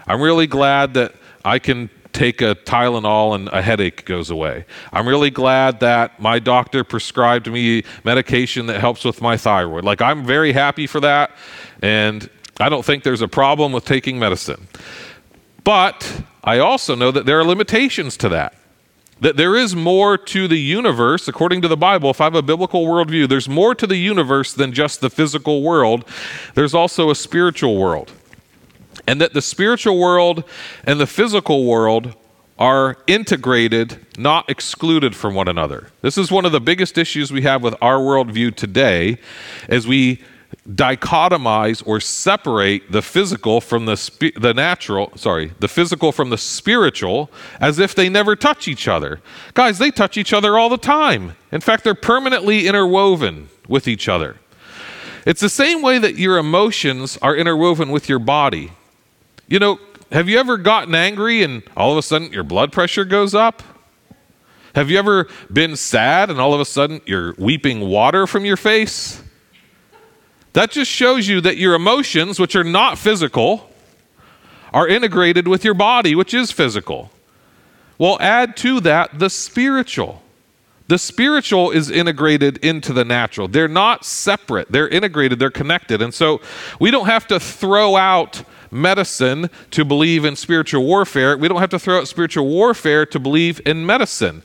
[0.06, 4.66] I'm really glad that I can take a Tylenol and a headache goes away.
[4.94, 9.84] I'm really glad that my doctor prescribed me medication that helps with my thyroid.
[9.84, 11.32] Like, I'm very happy for that,
[11.82, 14.68] and I don't think there's a problem with taking medicine.
[15.66, 18.56] But I also know that there are limitations to that.
[19.20, 22.10] That there is more to the universe, according to the Bible.
[22.10, 25.62] If I have a biblical worldview, there's more to the universe than just the physical
[25.62, 26.06] world.
[26.54, 28.12] There's also a spiritual world.
[29.08, 30.44] And that the spiritual world
[30.84, 32.16] and the physical world
[32.58, 35.90] are integrated, not excluded from one another.
[36.02, 39.18] This is one of the biggest issues we have with our worldview today,
[39.68, 40.24] as we
[40.70, 46.38] dichotomize or separate the physical from the spi- the natural sorry the physical from the
[46.38, 49.20] spiritual as if they never touch each other.
[49.54, 51.36] Guys they touch each other all the time.
[51.52, 54.38] In fact they're permanently interwoven with each other.
[55.26, 58.72] It's the same way that your emotions are interwoven with your body
[59.48, 59.80] you know
[60.12, 63.64] have you ever gotten angry and all of a sudden your blood pressure goes up
[64.74, 68.58] have you ever been sad and all of a sudden you're weeping water from your
[68.58, 69.22] face
[70.56, 73.70] that just shows you that your emotions, which are not physical,
[74.74, 77.12] are integrated with your body, which is physical.
[77.98, 80.24] Well, add to that the spiritual.
[80.88, 83.50] The spiritual is integrated into the natural.
[83.50, 86.02] They're not separate, they're integrated, they're connected.
[86.02, 86.40] And so
[86.80, 88.42] we don't have to throw out
[88.76, 91.38] medicine to believe in spiritual warfare.
[91.38, 94.44] We don't have to throw out spiritual warfare to believe in medicine.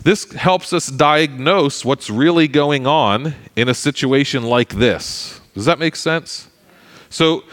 [0.00, 5.40] This helps us diagnose what's really going on in a situation like this.
[5.54, 6.48] Does that make sense?
[7.08, 7.44] So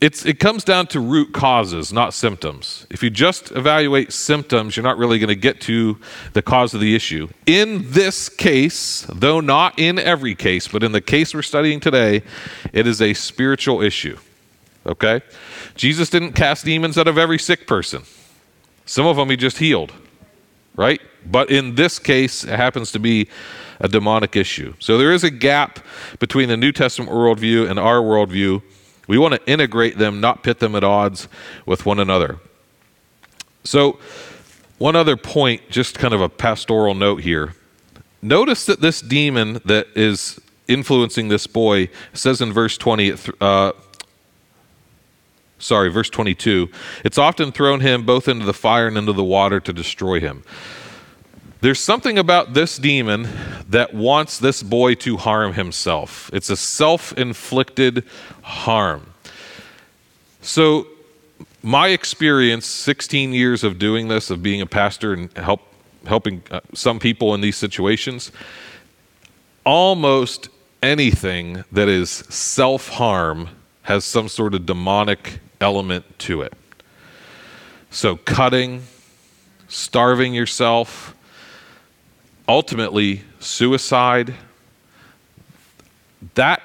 [0.00, 2.86] it's, it comes down to root causes, not symptoms.
[2.88, 5.98] If you just evaluate symptoms, you're not really going to get to
[6.32, 7.28] the cause of the issue.
[7.44, 12.22] In this case, though not in every case, but in the case we're studying today,
[12.72, 14.16] it is a spiritual issue.
[14.86, 15.20] Okay?
[15.74, 18.02] Jesus didn't cast demons out of every sick person,
[18.86, 19.92] some of them he just healed,
[20.74, 21.00] right?
[21.24, 23.28] But in this case, it happens to be
[23.78, 24.74] a demonic issue.
[24.78, 25.80] So there is a gap
[26.18, 28.62] between the New Testament worldview and our worldview.
[29.06, 31.28] We want to integrate them, not pit them at odds
[31.66, 32.38] with one another.
[33.64, 33.98] So,
[34.78, 37.54] one other point, just kind of a pastoral note here.
[38.22, 43.72] Notice that this demon that is influencing this boy says in verse 20, uh,
[45.60, 46.68] sorry, verse 22,
[47.04, 50.42] it's often thrown him both into the fire and into the water to destroy him.
[51.60, 53.28] There's something about this demon
[53.68, 56.30] that wants this boy to harm himself.
[56.32, 58.04] It's a self inflicted
[58.42, 59.12] harm.
[60.40, 60.86] So,
[61.62, 65.60] my experience 16 years of doing this, of being a pastor and help,
[66.06, 68.32] helping uh, some people in these situations,
[69.64, 70.48] almost
[70.82, 73.50] anything that is self harm
[73.82, 76.52] has some sort of demonic element to it.
[77.90, 78.82] So, cutting,
[79.68, 81.14] starving yourself,
[82.48, 84.34] ultimately suicide
[86.34, 86.62] that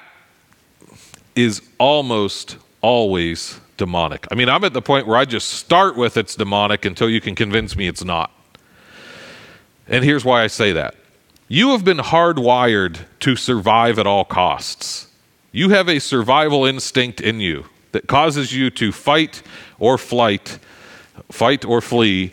[1.34, 4.26] is almost always demonic.
[4.30, 7.20] I mean, I'm at the point where I just start with it's demonic until you
[7.20, 8.30] can convince me it's not.
[9.88, 10.94] And here's why I say that.
[11.48, 15.08] You have been hardwired to survive at all costs.
[15.52, 19.42] You have a survival instinct in you that causes you to fight
[19.78, 20.58] or flight,
[21.30, 22.30] fight or flee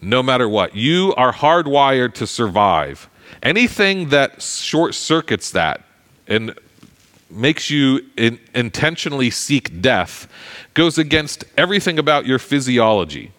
[0.00, 0.74] no matter what.
[0.74, 3.10] You are hardwired to survive.
[3.42, 5.84] Anything that short circuits that
[6.26, 6.58] and
[7.28, 10.26] makes you in, intentionally seek death
[10.72, 13.30] goes against everything about your physiology.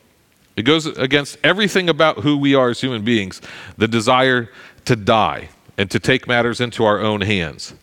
[0.56, 3.41] It goes against everything about who we are as human beings
[3.75, 4.51] the desire
[4.86, 5.49] to die
[5.80, 7.73] and to take matters into our own hands.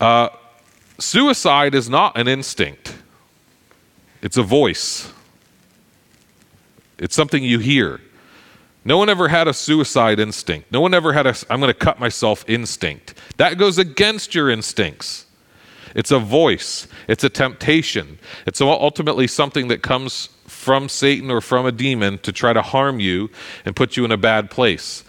[0.00, 0.30] Uh,
[0.98, 2.87] suicide is not an instinct,
[4.22, 5.12] it's a voice.
[6.98, 8.00] It's something you hear.
[8.84, 10.72] No one ever had a suicide instinct.
[10.72, 13.14] No one ever had a I'm going to cut myself instinct.
[13.36, 15.26] That goes against your instincts.
[15.94, 18.18] It's a voice, it's a temptation.
[18.46, 23.00] It's ultimately something that comes from Satan or from a demon to try to harm
[23.00, 23.30] you
[23.64, 25.04] and put you in a bad place.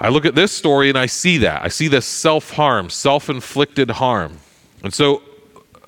[0.00, 1.62] I look at this story and I see that.
[1.62, 4.38] I see this self harm, self inflicted harm.
[4.82, 5.22] And so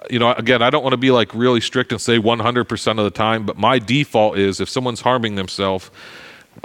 [0.09, 3.05] you know, again, I don't want to be like really strict and say 100% of
[3.05, 5.91] the time, but my default is if someone's harming themselves,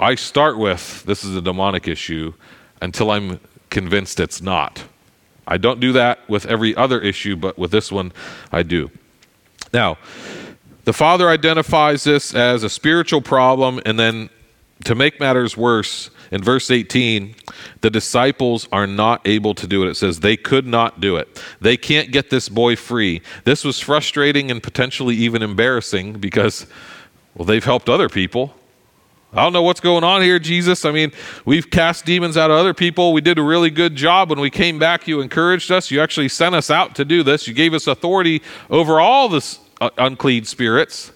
[0.00, 2.32] I start with this is a demonic issue
[2.80, 4.84] until I'm convinced it's not.
[5.46, 8.12] I don't do that with every other issue, but with this one,
[8.50, 8.90] I do.
[9.72, 9.98] Now,
[10.84, 14.30] the Father identifies this as a spiritual problem, and then
[14.84, 17.34] to make matters worse, in verse 18,
[17.80, 19.88] the disciples are not able to do it.
[19.88, 21.42] It says they could not do it.
[21.60, 23.22] They can't get this boy free.
[23.44, 26.66] This was frustrating and potentially even embarrassing because
[27.34, 28.54] Well, they've helped other people.
[29.32, 30.86] I don't know what's going on here, Jesus.
[30.86, 31.12] I mean,
[31.44, 33.12] we've cast demons out of other people.
[33.12, 34.30] We did a really good job.
[34.30, 35.90] When we came back, you encouraged us.
[35.90, 37.46] You actually sent us out to do this.
[37.46, 41.12] You gave us authority over all the uh, unclean spirits.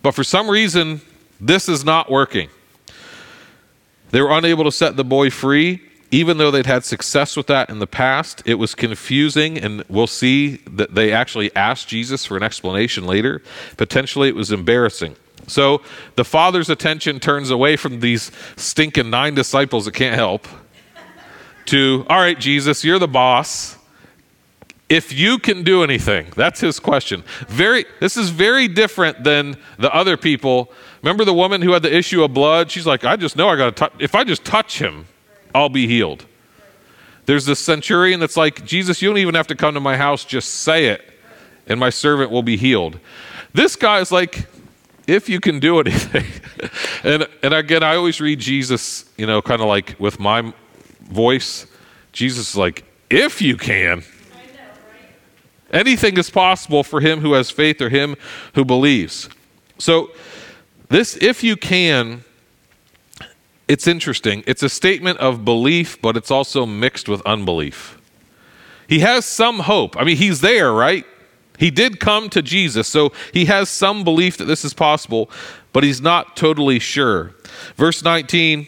[0.00, 1.02] But for some reason,
[1.40, 2.48] this is not working.
[4.10, 7.68] They were unable to set the boy free, even though they'd had success with that
[7.68, 8.42] in the past.
[8.46, 13.42] It was confusing, and we'll see that they actually asked Jesus for an explanation later.
[13.76, 15.16] Potentially, it was embarrassing.
[15.46, 15.82] So
[16.16, 20.46] the father's attention turns away from these stinking nine disciples that can't help
[21.66, 23.76] to, all right, Jesus, you're the boss.
[24.88, 27.22] If you can do anything, that's his question.
[27.46, 30.72] Very, this is very different than the other people.
[31.02, 32.70] Remember the woman who had the issue of blood?
[32.70, 33.92] She's like, I just know I got to touch.
[33.98, 35.06] If I just touch him,
[35.54, 36.26] I'll be healed.
[37.26, 40.24] There's this centurion that's like, Jesus, you don't even have to come to my house,
[40.24, 41.02] just say it,
[41.66, 42.98] and my servant will be healed.
[43.52, 44.46] This guy is like,
[45.06, 46.24] if you can do anything.
[47.04, 50.52] and and again, I always read Jesus, you know, kind of like with my
[51.02, 51.66] voice.
[52.12, 54.02] Jesus is like, if you can.
[55.70, 58.16] Anything is possible for him who has faith or him
[58.54, 59.28] who believes.
[59.78, 60.10] So,
[60.88, 62.24] this, if you can,
[63.66, 64.42] it's interesting.
[64.46, 67.98] It's a statement of belief, but it's also mixed with unbelief.
[68.88, 69.96] He has some hope.
[70.00, 71.04] I mean, he's there, right?
[71.58, 75.28] He did come to Jesus, so he has some belief that this is possible,
[75.72, 77.34] but he's not totally sure.
[77.76, 78.66] Verse 19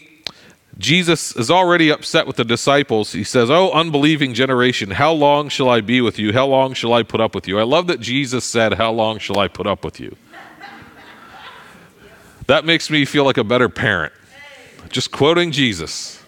[0.77, 3.11] Jesus is already upset with the disciples.
[3.11, 6.33] He says, Oh, unbelieving generation, how long shall I be with you?
[6.33, 7.59] How long shall I put up with you?
[7.59, 10.15] I love that Jesus said, How long shall I put up with you?
[12.51, 14.11] That makes me feel like a better parent.
[14.89, 16.21] Just quoting Jesus.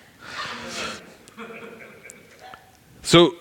[3.01, 3.35] So,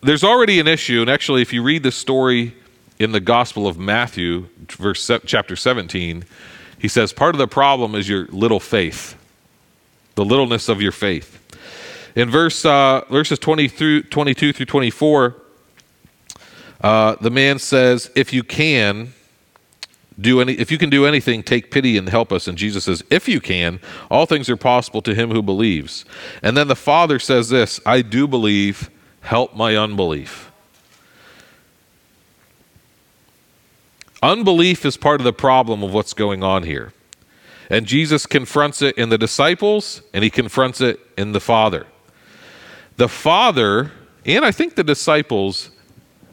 [0.00, 2.56] there's already an issue, and actually, if you read the story
[2.98, 6.24] in the Gospel of Matthew, verse chapter 17,
[6.76, 9.14] he says part of the problem is your little faith,
[10.16, 11.38] the littleness of your faith.
[12.16, 15.36] In verse uh, verses 20 through 22 through 24,
[16.80, 19.12] uh, the man says, "If you can."
[20.20, 22.46] Do any, if you can do anything, take pity and help us.
[22.46, 26.04] And Jesus says, If you can, all things are possible to him who believes.
[26.42, 28.90] And then the Father says this I do believe,
[29.22, 30.50] Help my unbelief.
[34.22, 36.92] Unbelief is part of the problem of what's going on here.
[37.70, 41.86] And Jesus confronts it in the disciples and he confronts it in the Father.
[42.96, 43.90] The Father,
[44.26, 45.70] and I think the disciples,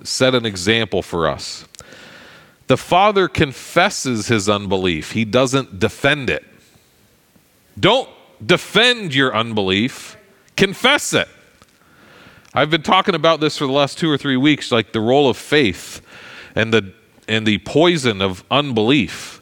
[0.03, 1.65] set an example for us.
[2.69, 6.45] The Father confesses his unbelief, he doesn't defend it.
[7.79, 8.07] Don't
[8.45, 10.15] defend your unbelief,
[10.55, 11.27] confess it.
[12.53, 15.27] I've been talking about this for the last two or three weeks, like the role
[15.27, 16.01] of faith
[16.53, 16.93] and the
[17.27, 19.41] and the poison of unbelief.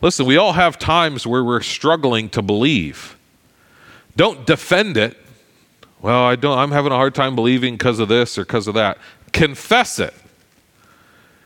[0.00, 3.16] Listen, we all have times where we're struggling to believe.
[4.14, 5.16] Don't defend it.
[6.00, 8.74] Well, I don't I'm having a hard time believing because of this or because of
[8.74, 8.98] that.
[9.32, 10.14] Confess it.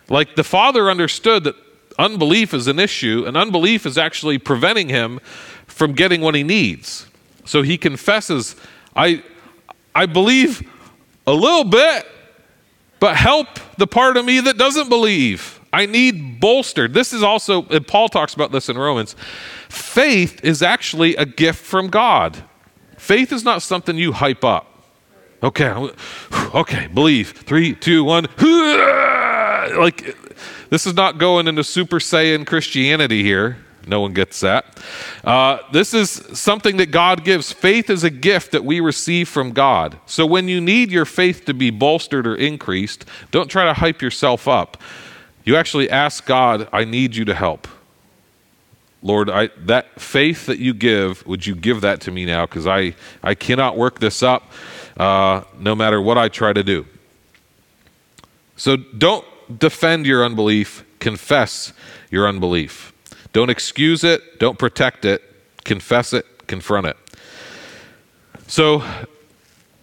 [0.09, 1.57] Like the father understood that
[1.99, 5.21] unbelief is an issue, and unbelief is actually preventing him
[5.67, 7.07] from getting what he needs.
[7.45, 8.57] So he confesses,
[8.95, 9.23] I
[9.95, 10.69] I believe
[11.27, 12.07] a little bit,
[13.01, 15.61] but help the part of me that doesn't believe.
[15.73, 16.95] I need bolstered.
[16.95, 19.17] This is also, and Paul talks about this in Romans.
[19.69, 22.45] Faith is actually a gift from God.
[22.97, 24.85] Faith is not something you hype up.
[25.43, 25.69] Okay,
[26.55, 27.33] okay, believe.
[27.33, 28.27] Three, two, one.
[29.75, 30.17] Like,
[30.71, 33.59] this is not going into Super Saiyan Christianity here.
[33.87, 34.81] No one gets that.
[35.23, 37.53] Uh, this is something that God gives.
[37.53, 39.97] Faith is a gift that we receive from God.
[40.07, 44.03] So when you need your faith to be bolstered or increased, don't try to hype
[44.03, 44.77] yourself up.
[45.45, 47.69] You actually ask God, I need you to help.
[49.03, 52.45] Lord, I, that faith that you give, would you give that to me now?
[52.45, 54.51] Because I, I cannot work this up
[54.97, 56.87] uh, no matter what I try to do.
[58.57, 59.25] So don't
[59.59, 61.73] defend your unbelief, confess
[62.11, 62.93] your unbelief.
[63.33, 65.23] Don't excuse it, don't protect it,
[65.65, 66.97] confess it, confront it.
[68.47, 68.83] So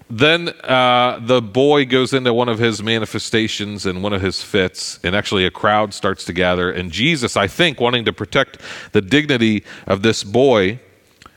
[0.09, 4.99] then uh, the boy goes into one of his manifestations and one of his fits,
[5.03, 6.71] and actually a crowd starts to gather.
[6.71, 8.59] And Jesus, I think, wanting to protect
[8.91, 10.79] the dignity of this boy,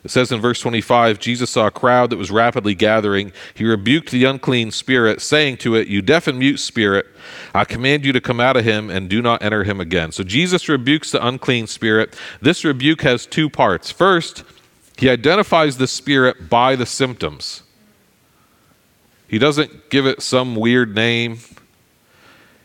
[0.06, 3.32] it says in verse 25 Jesus saw a crowd that was rapidly gathering.
[3.54, 7.06] He rebuked the unclean spirit, saying to it, You deaf and mute spirit,
[7.52, 10.12] I command you to come out of him and do not enter him again.
[10.12, 12.16] So Jesus rebukes the unclean spirit.
[12.40, 13.90] This rebuke has two parts.
[13.90, 14.44] First,
[14.96, 17.64] he identifies the spirit by the symptoms.
[19.26, 21.38] He doesn't give it some weird name.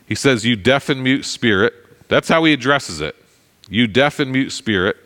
[0.06, 1.74] He says, You deaf and mute spirit.
[2.08, 3.16] That's how he addresses it.
[3.68, 4.98] you deaf and mute spirit.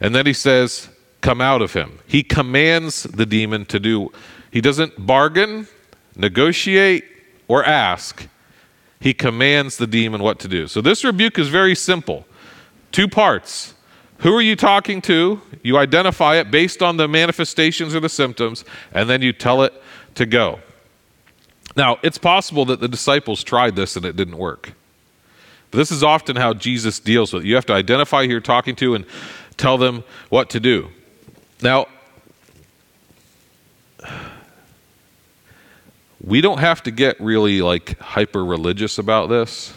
[0.00, 0.88] And then he says,
[1.20, 1.98] Come out of him.
[2.06, 4.12] He commands the demon to do,
[4.50, 5.68] he doesn't bargain,
[6.16, 7.04] negotiate,
[7.48, 8.28] or ask.
[9.00, 10.66] He commands the demon what to do.
[10.66, 12.26] So this rebuke is very simple.
[12.90, 13.74] Two parts.
[14.18, 15.40] Who are you talking to?
[15.62, 19.72] You identify it based on the manifestations or the symptoms, and then you tell it
[20.16, 20.60] to go.
[21.76, 24.72] Now, it's possible that the disciples tried this and it didn't work.
[25.70, 27.46] But this is often how Jesus deals with it.
[27.46, 29.04] You have to identify who you're talking to and
[29.56, 30.88] tell them what to do.
[31.60, 31.86] Now,
[36.20, 39.74] we don't have to get really like hyper religious about this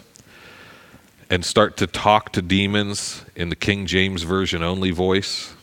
[1.30, 5.54] and start to talk to demons in the King James Version only voice.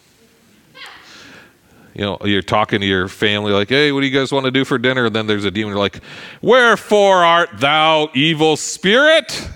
[1.94, 4.50] You know, you're talking to your family like, hey, what do you guys want to
[4.50, 5.06] do for dinner?
[5.06, 6.00] And then there's a demon like,
[6.40, 9.48] wherefore art thou, evil spirit?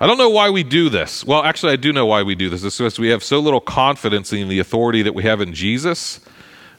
[0.00, 1.24] I don't know why we do this.
[1.24, 2.62] Well, actually, I do know why we do this.
[2.62, 6.20] It's because we have so little confidence in the authority that we have in Jesus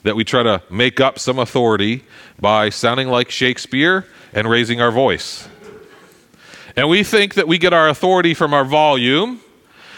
[0.03, 2.05] that we try to make up some authority
[2.39, 5.49] by sounding like Shakespeare and raising our voice.
[6.77, 9.41] And we think that we get our authority from our volume.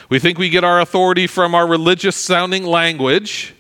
[0.10, 3.54] We think we get our authority from our religious sounding language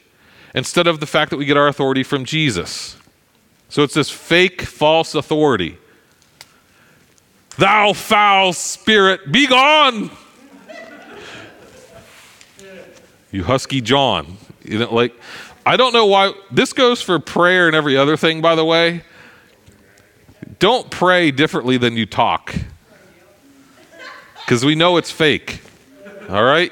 [0.55, 2.97] instead of the fact that we get our authority from Jesus.
[3.70, 5.78] So it's this fake, false authority.
[7.58, 10.10] Thou foul spirit, be gone!
[13.32, 14.38] you husky John.
[14.64, 15.14] You know, like,
[15.66, 16.34] I don't know why.
[16.52, 19.04] This goes for prayer and every other thing, by the way.
[20.60, 22.54] Don't pray differently than you talk.
[24.36, 25.62] Because we know it's fake.
[26.30, 26.72] All right?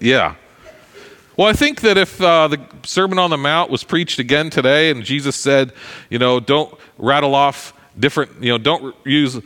[0.00, 0.36] Yeah.
[1.36, 4.90] Well, I think that if uh, the Sermon on the Mount was preached again today
[4.90, 5.72] and Jesus said,
[6.10, 9.40] you know, don't rattle off different, you know, don't use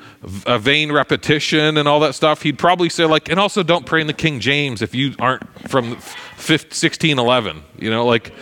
[0.47, 4.01] a vain repetition and all that stuff, he'd probably say, like, and also don't pray
[4.01, 8.32] in the King James if you aren't from 1611, you know, like,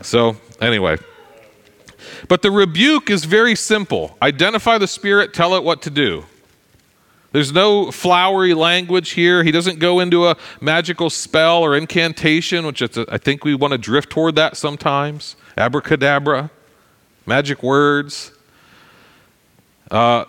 [0.00, 0.96] so anyway.
[2.28, 6.24] But the rebuke is very simple identify the Spirit, tell it what to do.
[7.32, 9.42] There's no flowery language here.
[9.42, 13.78] He doesn't go into a magical spell or incantation, which I think we want to
[13.78, 15.36] drift toward that sometimes.
[15.56, 16.50] Abracadabra,
[17.24, 18.32] magic words.
[19.92, 20.24] Uh,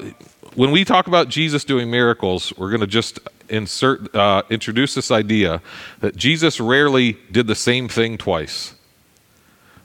[0.56, 5.10] when we talk about Jesus doing miracles, we're going to just insert, uh, introduce this
[5.10, 5.62] idea
[6.02, 8.76] that Jesus rarely did the same thing twice.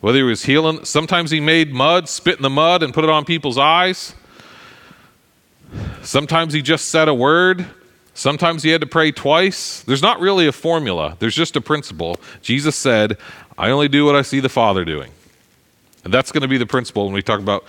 [0.01, 3.11] Whether he was healing, sometimes he made mud, spit in the mud, and put it
[3.11, 4.17] on people's eyes.
[6.03, 7.65] Sometimes he just said a word.
[8.15, 9.83] Sometimes he had to pray twice.
[9.85, 12.19] There's not really a formula, there's just a principle.
[12.43, 13.17] Jesus said,
[13.57, 15.13] I only do what I see the Father doing.
[16.03, 17.65] And that's going to be the principle when we talk about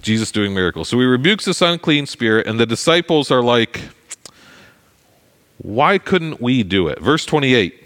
[0.00, 0.88] Jesus doing miracles.
[0.88, 3.80] So he rebukes this unclean spirit, and the disciples are like,
[5.58, 7.00] Why couldn't we do it?
[7.00, 7.76] Verse 28.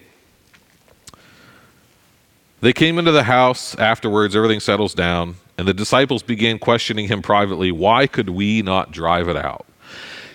[2.61, 7.21] They came into the house afterwards, everything settles down, and the disciples began questioning him
[7.21, 9.67] privately, Why could we not drive it out?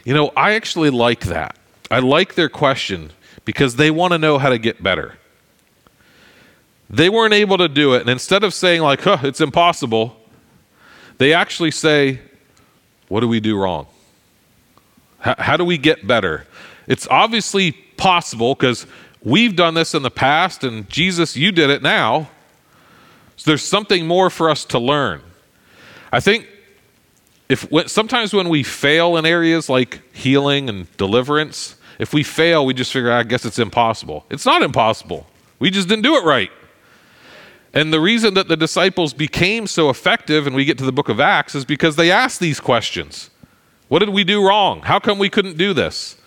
[0.05, 1.55] You know, I actually like that.
[1.91, 3.11] I like their question
[3.45, 5.15] because they want to know how to get better.
[6.89, 10.18] They weren't able to do it, and instead of saying, like, huh, it's impossible,
[11.20, 12.20] they actually say,
[13.07, 13.86] What do we do wrong?
[15.20, 16.47] How, how do we get better?
[16.88, 18.88] It's obviously possible because
[19.22, 22.30] we've done this in the past, and Jesus, you did it now.
[23.36, 25.22] So there's something more for us to learn.
[26.11, 26.47] I think
[27.47, 32.74] if sometimes when we fail in areas like healing and deliverance, if we fail, we
[32.74, 34.26] just figure, I guess it's impossible.
[34.30, 35.28] It's not impossible.
[35.59, 36.49] We just didn't do it right.
[37.74, 41.09] And the reason that the disciples became so effective, and we get to the book
[41.09, 43.30] of Acts, is because they asked these questions
[43.88, 44.82] What did we do wrong?
[44.82, 46.17] How come we couldn't do this?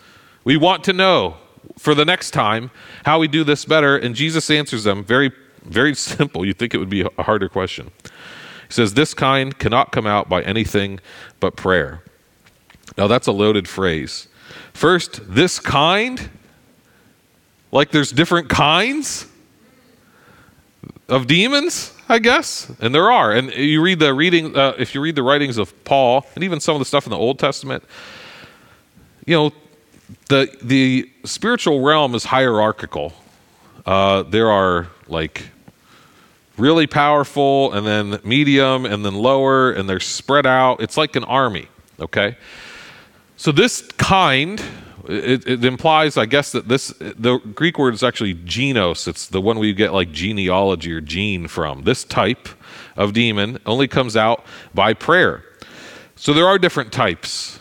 [0.45, 1.37] We want to know
[1.79, 2.71] for the next time
[3.05, 3.97] how we do this better.
[3.97, 5.33] And Jesus answers them very,
[5.63, 6.45] very simple.
[6.45, 7.91] You'd think it would be a harder question.
[8.05, 11.01] He says, This kind cannot come out by anything
[11.41, 12.03] but prayer.
[12.97, 14.29] Now, that's a loaded phrase.
[14.73, 16.31] First, this kind,
[17.71, 19.27] like there's different kinds
[21.13, 23.33] of demons, I guess, and there are.
[23.33, 26.59] And you read the reading, uh, if you read the writings of Paul, and even
[26.59, 27.85] some of the stuff in the Old Testament,
[29.27, 29.53] you know,
[30.29, 33.13] the the spiritual realm is hierarchical.
[33.85, 35.49] Uh, there are like
[36.57, 40.81] really powerful, and then medium, and then lower, and they're spread out.
[40.81, 41.69] It's like an army.
[42.01, 42.37] Okay,
[43.37, 44.63] so this kind
[45.09, 49.09] it, it, implies, I guess, that this the Greek word is actually genos.
[49.09, 51.83] It's the one we get like genealogy or gene from.
[51.83, 52.49] This type
[52.97, 54.45] of demon only comes out
[54.75, 55.45] by prayer.
[56.17, 57.59] So there are different types.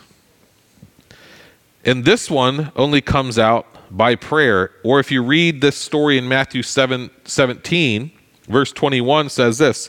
[1.84, 4.70] And this one only comes out by prayer.
[4.84, 8.12] Or if you read this story in Matthew 7 17,
[8.48, 9.88] verse 21 says this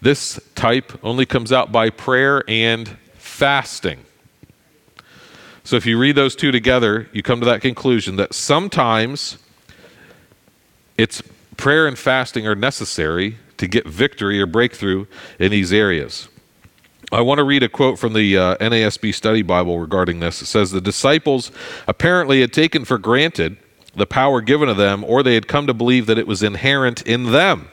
[0.00, 4.04] this type only comes out by prayer and fasting.
[5.72, 9.38] So if you read those two together, you come to that conclusion that sometimes
[10.98, 11.22] it's
[11.56, 15.06] prayer and fasting are necessary to get victory or breakthrough
[15.38, 16.28] in these areas.
[17.10, 20.42] I want to read a quote from the uh, NASB Study Bible regarding this.
[20.42, 21.50] It says, The disciples
[21.88, 23.56] apparently had taken for granted
[23.96, 27.00] the power given to them, or they had come to believe that it was inherent
[27.06, 27.70] in them.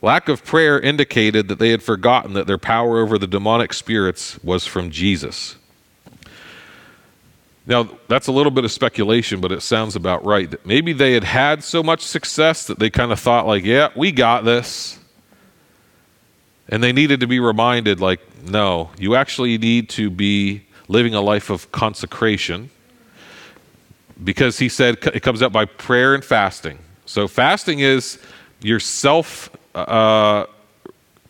[0.00, 4.42] Lack of prayer indicated that they had forgotten that their power over the demonic spirits
[4.42, 5.56] was from Jesus.
[7.66, 10.50] Now, that's a little bit of speculation, but it sounds about right.
[10.50, 13.88] That maybe they had had so much success that they kind of thought, like, yeah,
[13.94, 14.98] we got this.
[16.68, 21.20] And they needed to be reminded, like, no, you actually need to be living a
[21.20, 22.70] life of consecration
[24.22, 26.78] because he said it comes out by prayer and fasting.
[27.06, 28.18] So, fasting is
[28.60, 30.46] your self uh,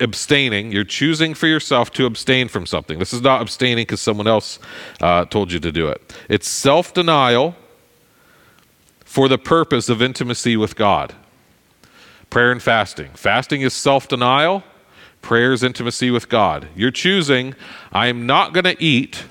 [0.00, 0.72] abstaining.
[0.72, 2.98] You're choosing for yourself to abstain from something.
[2.98, 4.58] This is not abstaining because someone else
[5.00, 6.16] uh, told you to do it.
[6.28, 7.54] It's self denial
[9.04, 11.14] for the purpose of intimacy with God.
[12.30, 13.10] Prayer and fasting.
[13.14, 14.62] Fasting is self denial
[15.22, 16.68] Prayer is intimacy with God.
[16.74, 17.54] You're choosing,
[17.92, 19.24] I am not going to eat,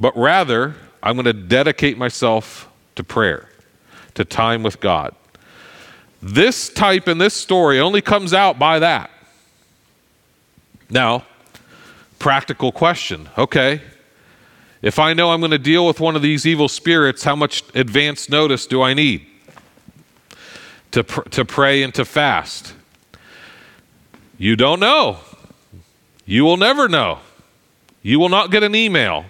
[0.00, 3.48] but rather, I'm going to dedicate myself to prayer,
[4.14, 5.14] to time with God.
[6.20, 9.10] This type in this story only comes out by that.
[10.92, 11.24] Now,
[12.18, 13.30] practical question.
[13.38, 13.80] Okay,
[14.82, 17.64] if I know I'm going to deal with one of these evil spirits, how much
[17.74, 19.26] advance notice do I need
[20.90, 22.74] to, pr- to pray and to fast?
[24.36, 25.20] You don't know.
[26.26, 27.20] You will never know.
[28.02, 29.24] You will not get an email.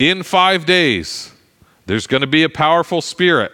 [0.00, 1.32] In five days,
[1.86, 3.52] there's going to be a powerful spirit.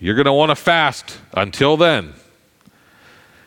[0.00, 2.14] You're going to want to fast until then.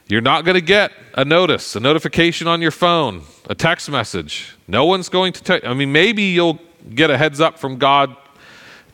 [0.07, 4.55] You're not going to get a notice, a notification on your phone, a text message.
[4.67, 6.59] No one's going to tell I mean, maybe you'll
[6.93, 8.15] get a heads up from God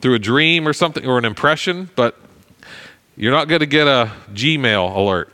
[0.01, 2.19] through a dream or something or an impression, but
[3.15, 5.33] you're not going to get a Gmail alert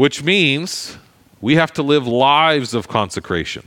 [0.00, 0.96] which means
[1.42, 3.62] we have to live lives of consecration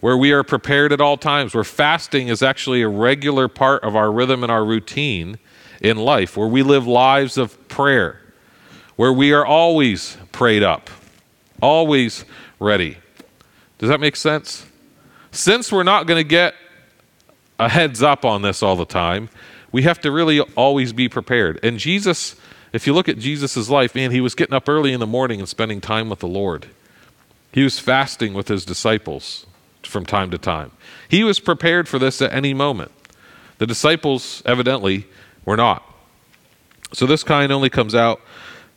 [0.00, 3.94] where we are prepared at all times, where fasting is actually a regular part of
[3.94, 5.38] our rhythm and our routine
[5.82, 8.19] in life, where we live lives of prayer,
[9.00, 10.90] where we are always prayed up,
[11.62, 12.26] always
[12.58, 12.98] ready.
[13.78, 14.66] Does that make sense?
[15.32, 16.52] Since we're not going to get
[17.58, 19.30] a heads up on this all the time,
[19.72, 21.58] we have to really always be prepared.
[21.62, 22.36] And Jesus
[22.74, 25.40] if you look at Jesus' life, man, he was getting up early in the morning
[25.40, 26.66] and spending time with the Lord.
[27.52, 29.46] He was fasting with his disciples
[29.82, 30.72] from time to time.
[31.08, 32.92] He was prepared for this at any moment.
[33.56, 35.06] The disciples, evidently,
[35.46, 35.82] were not.
[36.92, 38.20] So this kind only comes out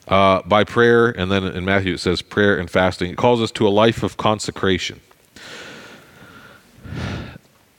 [0.08, 3.12] uh, by prayer, and then in Matthew it says prayer and fasting.
[3.12, 5.00] It calls us to a life of consecration.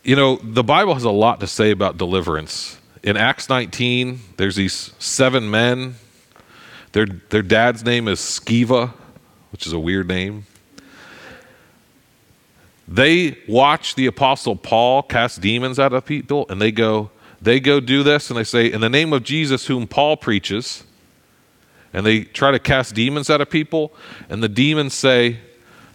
[0.03, 2.79] You know, the Bible has a lot to say about deliverance.
[3.03, 5.97] In Acts 19, there's these seven men
[6.95, 8.93] their, their dad's name is Sceva,
[9.51, 10.47] which is a weird name.
[12.87, 17.11] They watch the apostle Paul cast demons out of people and they go,
[17.43, 20.85] they go do this and they say, In the name of Jesus, whom Paul preaches,
[21.95, 23.95] and they try to cast demons out of people,
[24.29, 25.39] and the demons say,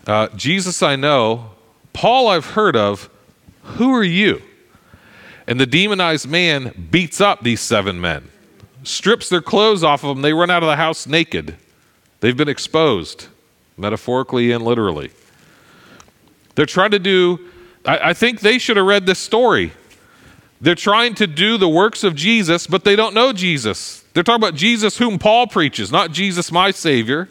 [0.07, 1.51] uh, Jesus I know,
[1.93, 3.09] Paul I've heard of,
[3.61, 4.41] who are you?
[5.45, 8.29] And the demonized man beats up these seven men
[8.83, 10.21] strips their clothes off of them.
[10.21, 11.57] They run out of the house naked.
[12.21, 13.27] They've been exposed,
[13.77, 15.11] metaphorically and literally.
[16.55, 17.39] They're trying to do,
[17.85, 19.73] I, I think they should have read this story.
[20.61, 23.98] They're trying to do the works of Jesus, but they don't know Jesus.
[24.13, 27.29] They're talking about Jesus whom Paul preaches, not Jesus my Savior.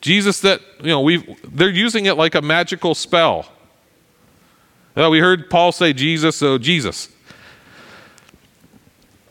[0.00, 3.46] Jesus that, you know, we they're using it like a magical spell.
[4.94, 7.08] Well, we heard Paul say Jesus, so Jesus.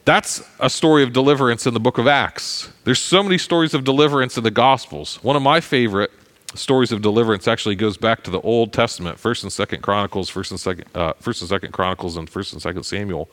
[0.06, 2.70] That's a story of deliverance in the book of Acts.
[2.84, 5.24] There's so many stories of deliverance in the Gospels.
[5.24, 6.12] One of my favorite
[6.56, 10.52] stories of deliverance actually goes back to the Old Testament, First and Second Chronicles, First
[10.52, 13.30] and Second, uh, and Second Chronicles, and First and Second Samuel.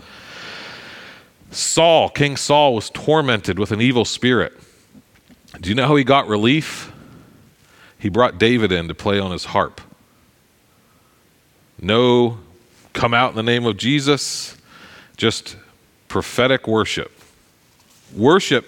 [1.50, 4.52] Saul, King Saul, was tormented with an evil spirit.
[5.60, 6.92] Do you know how he got relief?
[7.98, 9.80] He brought David in to play on his harp.
[11.80, 12.38] No,
[12.92, 14.56] come out in the name of Jesus.
[15.16, 15.56] Just
[16.08, 17.12] prophetic worship.
[18.14, 18.66] Worship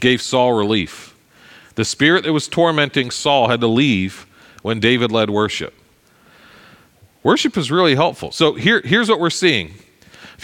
[0.00, 1.14] gave Saul relief.
[1.74, 4.26] The spirit that was tormenting Saul had to leave
[4.62, 5.74] when David led worship.
[7.22, 8.30] Worship is really helpful.
[8.30, 9.74] So here, here's what we're seeing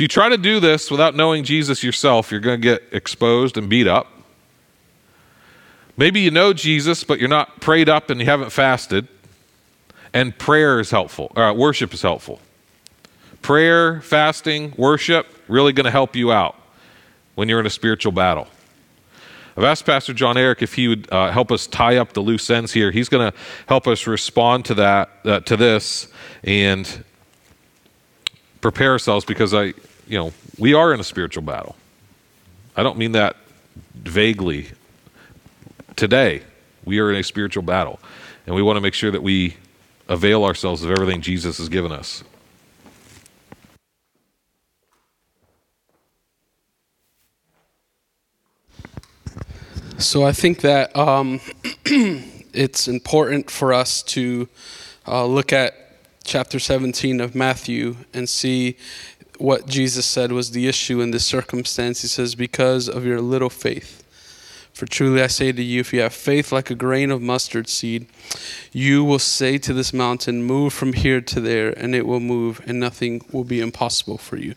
[0.01, 3.59] If you try to do this without knowing Jesus yourself, you're going to get exposed
[3.59, 4.07] and beat up.
[5.98, 9.09] Maybe you know Jesus, but you're not prayed up and you haven't fasted.
[10.14, 12.40] And prayer is helpful, uh, worship is helpful.
[13.42, 16.57] Prayer, fasting, worship, really going to help you out
[17.34, 18.48] when you're in a spiritual battle.
[19.55, 22.48] I've asked Pastor John Eric if he would uh, help us tie up the loose
[22.48, 22.90] ends here.
[22.90, 26.09] He's going to help us respond to that, uh, to this,
[26.42, 27.05] and
[28.62, 29.74] prepare ourselves because I,
[30.11, 31.76] you know, we are in a spiritual battle.
[32.76, 33.36] I don't mean that
[33.94, 34.66] vaguely.
[35.94, 36.42] Today,
[36.84, 38.00] we are in a spiritual battle,
[38.44, 39.56] and we want to make sure that we
[40.08, 42.24] avail ourselves of everything Jesus has given us.
[49.98, 51.40] So I think that um,
[51.84, 54.48] it's important for us to
[55.06, 55.74] uh, look at
[56.24, 58.76] chapter 17 of Matthew and see
[59.41, 62.03] what Jesus said was the issue in this circumstance.
[62.03, 64.05] He says, Because of your little faith.
[64.72, 67.68] For truly I say to you, if you have faith like a grain of mustard
[67.68, 68.07] seed,
[68.72, 72.61] you will say to this mountain, Move from here to there, and it will move,
[72.66, 74.55] and nothing will be impossible for you.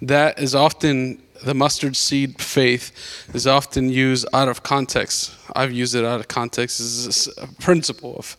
[0.00, 2.92] That is often the mustard seed faith
[3.34, 5.34] is often used out of context.
[5.54, 8.36] I've used it out of context as a principle of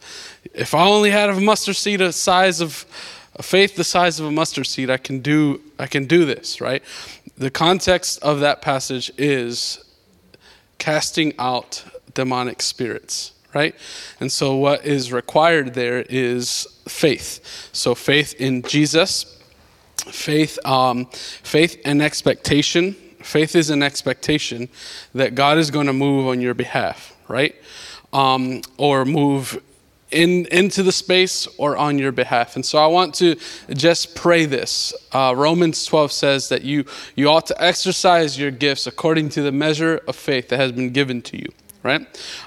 [0.53, 2.85] if I only had a mustard seed a size of
[3.37, 6.59] a faith the size of a mustard seed, I can do I can do this,
[6.59, 6.83] right?
[7.37, 9.83] The context of that passage is
[10.79, 11.83] casting out
[12.13, 13.75] demonic spirits, right?
[14.19, 17.69] And so what is required there is faith.
[17.73, 19.37] So faith in Jesus
[20.11, 24.69] faith um, faith and expectation faith is an expectation
[25.13, 27.55] that god is going to move on your behalf right
[28.13, 29.61] um, or move
[30.11, 32.55] in into the space or on your behalf.
[32.55, 33.35] And so i want to
[33.73, 34.93] just pray this.
[35.11, 36.85] Uh, romans 12 says that you
[37.15, 40.91] you ought to exercise your gifts according to the measure of faith that has been
[40.91, 41.47] given to you
[41.83, 42.05] right?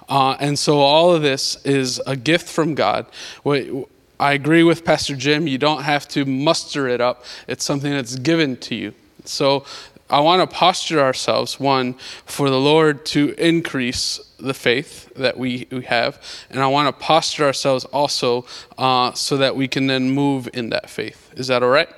[0.08, 3.06] Uh, and so all of this is a gift from god.
[4.20, 5.46] I agree with Pastor Jim.
[5.46, 8.94] You don't have to muster it up, it's something that's given to you.
[9.24, 9.64] So
[10.11, 11.94] I want to posture ourselves, one,
[12.26, 16.20] for the Lord to increase the faith that we, we have.
[16.50, 18.44] And I want to posture ourselves also
[18.76, 21.32] uh, so that we can then move in that faith.
[21.36, 21.88] Is that all right?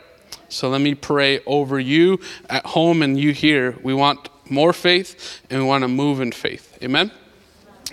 [0.48, 3.78] So let me pray over you at home and you here.
[3.82, 6.78] We want more faith and we want to move in faith.
[6.82, 7.10] Amen?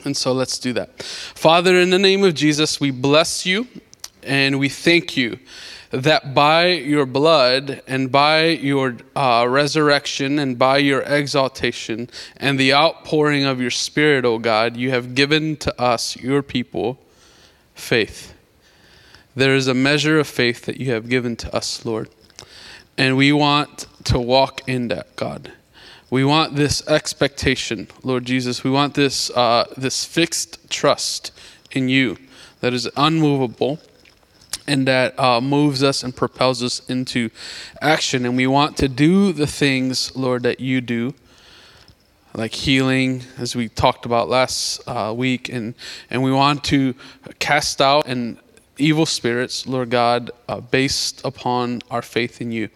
[0.04, 1.02] And so let's do that.
[1.02, 3.68] Father, in the name of Jesus, we bless you
[4.24, 5.40] and we thank you
[5.92, 12.74] that by your blood and by your uh, resurrection and by your exaltation and the
[12.74, 17.00] outpouring of your Spirit, O God, you have given to us, your people,
[17.74, 18.34] faith.
[19.36, 22.10] There is a measure of faith that you have given to us, Lord.
[22.98, 25.54] And we want to walk in that, God.
[26.12, 28.64] We want this expectation, Lord Jesus.
[28.64, 31.32] We want this, uh, this fixed trust
[31.72, 32.18] in you
[32.62, 33.80] that is unmovable
[34.70, 37.32] and that uh, moves us and propels us into
[37.82, 38.26] action.
[38.26, 41.16] And we want to do the things, Lord, that you do,
[42.36, 45.74] like healing, as we talked about last uh, week, and
[46.12, 46.94] and we want to
[47.40, 48.38] cast out and
[48.78, 52.70] evil spirits, Lord God, uh, based upon our faith in you,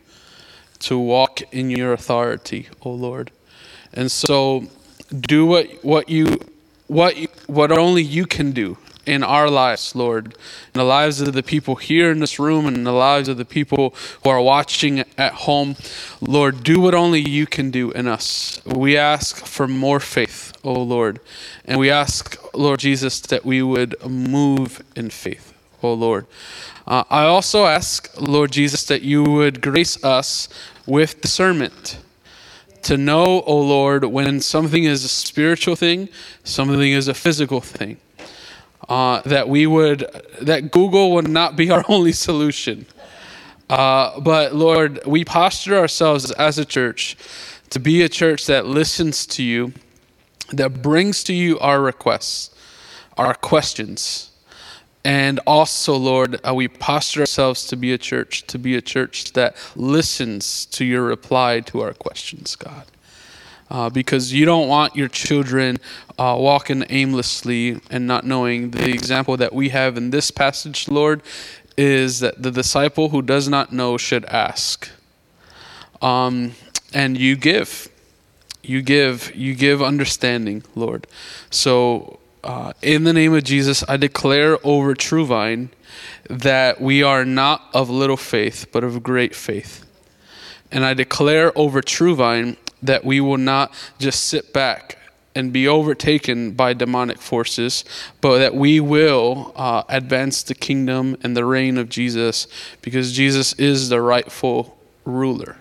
[0.80, 3.30] to walk in your authority, O Lord.
[3.94, 4.66] And so,
[5.12, 6.40] do what what you
[6.88, 10.34] what you, what only you can do in our lives, Lord, in
[10.74, 13.46] the lives of the people here in this room and in the lives of the
[13.46, 13.94] people
[14.24, 15.76] who are watching at home.
[16.22, 18.62] Lord, do what only you can do in us.
[18.66, 21.20] We ask for more faith, O oh Lord.
[21.66, 26.26] And we ask, Lord Jesus, that we would move in faith, O oh Lord.
[26.88, 30.48] Uh, I also ask, Lord Jesus, that you would grace us
[30.86, 31.98] with discernment
[32.84, 36.10] to know, O oh Lord, when something is a spiritual thing,
[36.44, 37.98] something is a physical thing
[38.90, 40.06] uh, that we would
[40.42, 42.86] that Google would not be our only solution.
[43.70, 47.18] Uh, but Lord, we posture ourselves as a church
[47.70, 49.74] to be a church that listens to you,
[50.52, 52.54] that brings to you our requests,
[53.18, 54.30] our questions.
[55.06, 59.34] And also, Lord, uh, we posture ourselves to be a church, to be a church
[59.34, 62.86] that listens to your reply to our questions, God
[63.74, 65.78] uh, because you don't want your children
[66.20, 68.70] uh, walking aimlessly and not knowing.
[68.70, 71.24] The example that we have in this passage, Lord,
[71.76, 74.90] is that the disciple who does not know should ask.
[76.04, 76.54] Um,
[76.94, 77.90] and you give.
[78.62, 79.36] You give.
[79.36, 81.08] You give understanding, Lord.
[81.50, 85.72] So, uh, in the name of Jesus, I declare over True Vine
[86.30, 89.83] that we are not of little faith, but of great faith
[90.74, 94.98] And I declare over True Vine that we will not just sit back
[95.36, 97.86] and be overtaken by demonic forces,
[98.22, 102.48] but that we will uh, advance the kingdom and the reign of Jesus
[102.82, 105.58] because Jesus is the rightful ruler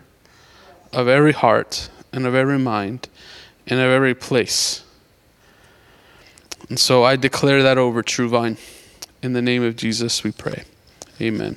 [0.93, 3.09] of every heart and of every mind
[3.67, 4.83] and of every place.
[6.69, 8.57] And so I declare that over True Vine.
[9.23, 10.65] In the name of Jesus, we pray.
[11.21, 11.57] Amen.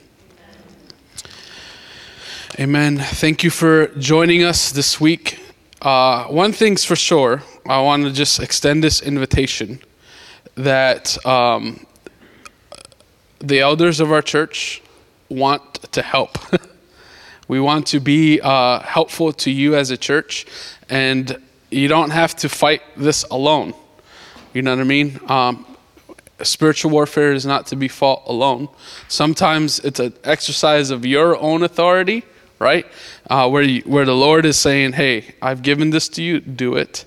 [2.58, 2.98] Amen.
[2.98, 5.40] Thank you for joining us this week.
[5.82, 9.82] Uh, one thing's for sure, I want to just extend this invitation
[10.56, 11.86] that um,
[13.40, 14.82] the elders of our church
[15.28, 16.38] want to help.
[17.50, 20.46] we want to be uh, helpful to you as a church,
[20.90, 21.38] and
[21.72, 23.74] you don't have to fight this alone.
[24.54, 25.20] You know what I mean?
[25.28, 25.66] Um,
[26.42, 28.70] spiritual warfare is not to be fought alone.
[29.10, 32.24] Sometimes it's an exercise of your own authority,
[32.66, 32.88] right?
[33.30, 36.76] Uh, where you, where the Lord is saying, "Hey, I've given this to you, do
[36.76, 37.06] it."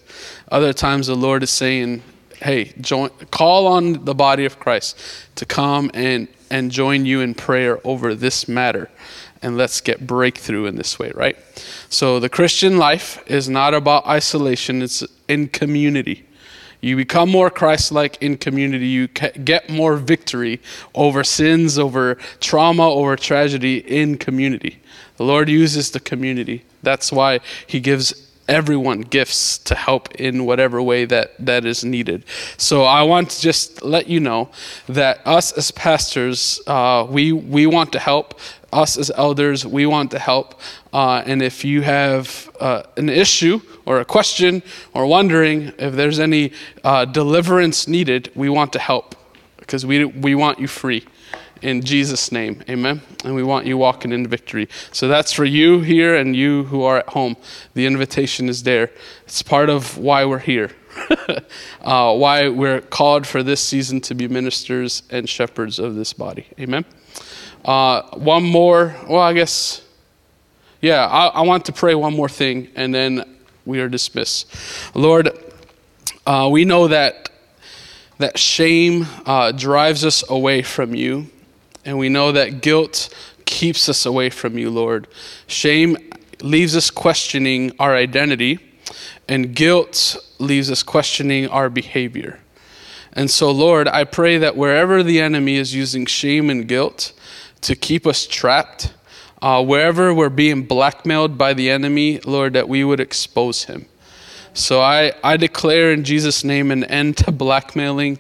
[0.53, 2.03] Other times the Lord is saying,
[2.41, 4.97] "Hey, join, call on the body of Christ
[5.35, 8.89] to come and and join you in prayer over this matter."
[9.43, 11.37] And let's get breakthrough in this way, right?
[11.89, 16.29] So, the Christian life is not about isolation, it's in community.
[16.81, 18.87] You become more Christ like in community.
[18.87, 20.61] You get more victory
[20.95, 24.79] over sins, over trauma, over tragedy in community.
[25.19, 26.65] The Lord uses the community.
[26.83, 32.25] That's why He gives everyone gifts to help in whatever way that, that is needed.
[32.57, 34.49] So I want to just let you know
[34.89, 38.41] that us as pastors, uh, we, we want to help.
[38.71, 40.61] Us as elders, we want to help.
[40.93, 44.63] Uh, and if you have uh, an issue or a question
[44.95, 46.53] or wondering if there's any
[46.85, 49.15] uh, deliverance needed, we want to help
[49.57, 51.07] because we, we want you free
[51.63, 52.63] in Jesus' name.
[52.69, 53.03] Amen.
[53.25, 54.69] And we want you walking in victory.
[54.93, 57.37] So that's for you here and you who are at home.
[57.75, 58.91] The invitation is there.
[59.25, 60.71] It's part of why we're here,
[61.83, 66.47] uh, why we're called for this season to be ministers and shepherds of this body.
[66.59, 66.85] Amen.
[67.65, 69.83] Uh, one more, well, I guess,
[70.81, 74.47] yeah, I, I, want to pray one more thing and then we are dismissed.
[74.95, 75.31] Lord,
[76.25, 77.29] uh, we know that
[78.19, 81.29] that shame uh, drives us away from you.
[81.89, 83.09] And we know that guilt
[83.47, 85.09] keeps us away from you, Lord.
[85.47, 85.97] Shame
[86.43, 88.59] leaves us questioning our identity,
[89.27, 92.41] and guilt leaves us questioning our behavior.
[93.15, 97.15] And so, Lord, I pray that wherever the enemy is using shame and guilt
[97.63, 98.93] to keep us trapped,
[99.41, 103.87] uh, wherever we're being blackmailed by the enemy, Lord, that we would expose him.
[104.53, 108.19] So I, I declare in Jesus' name an end to blackmailing.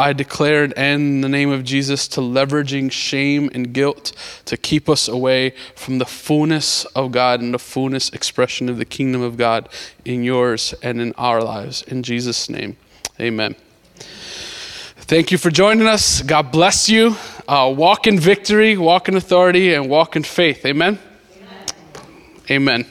[0.00, 4.12] I declare an end in the name of Jesus to leveraging shame and guilt
[4.46, 8.86] to keep us away from the fullness of God and the fullness expression of the
[8.86, 9.68] kingdom of God
[10.06, 11.82] in yours and in our lives.
[11.82, 12.78] In Jesus' name,
[13.20, 13.56] amen.
[13.98, 16.22] Thank you for joining us.
[16.22, 17.16] God bless you.
[17.46, 20.64] Uh, walk in victory, walk in authority, and walk in faith.
[20.64, 20.98] Amen.
[22.50, 22.86] amen.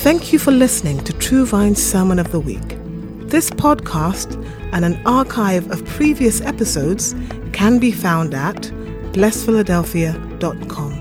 [0.00, 2.79] Thank you for listening to True Vine's Sermon of the Week.
[3.30, 4.34] This podcast
[4.72, 7.14] and an archive of previous episodes
[7.52, 8.56] can be found at
[9.12, 10.99] blessphiladelphia.com.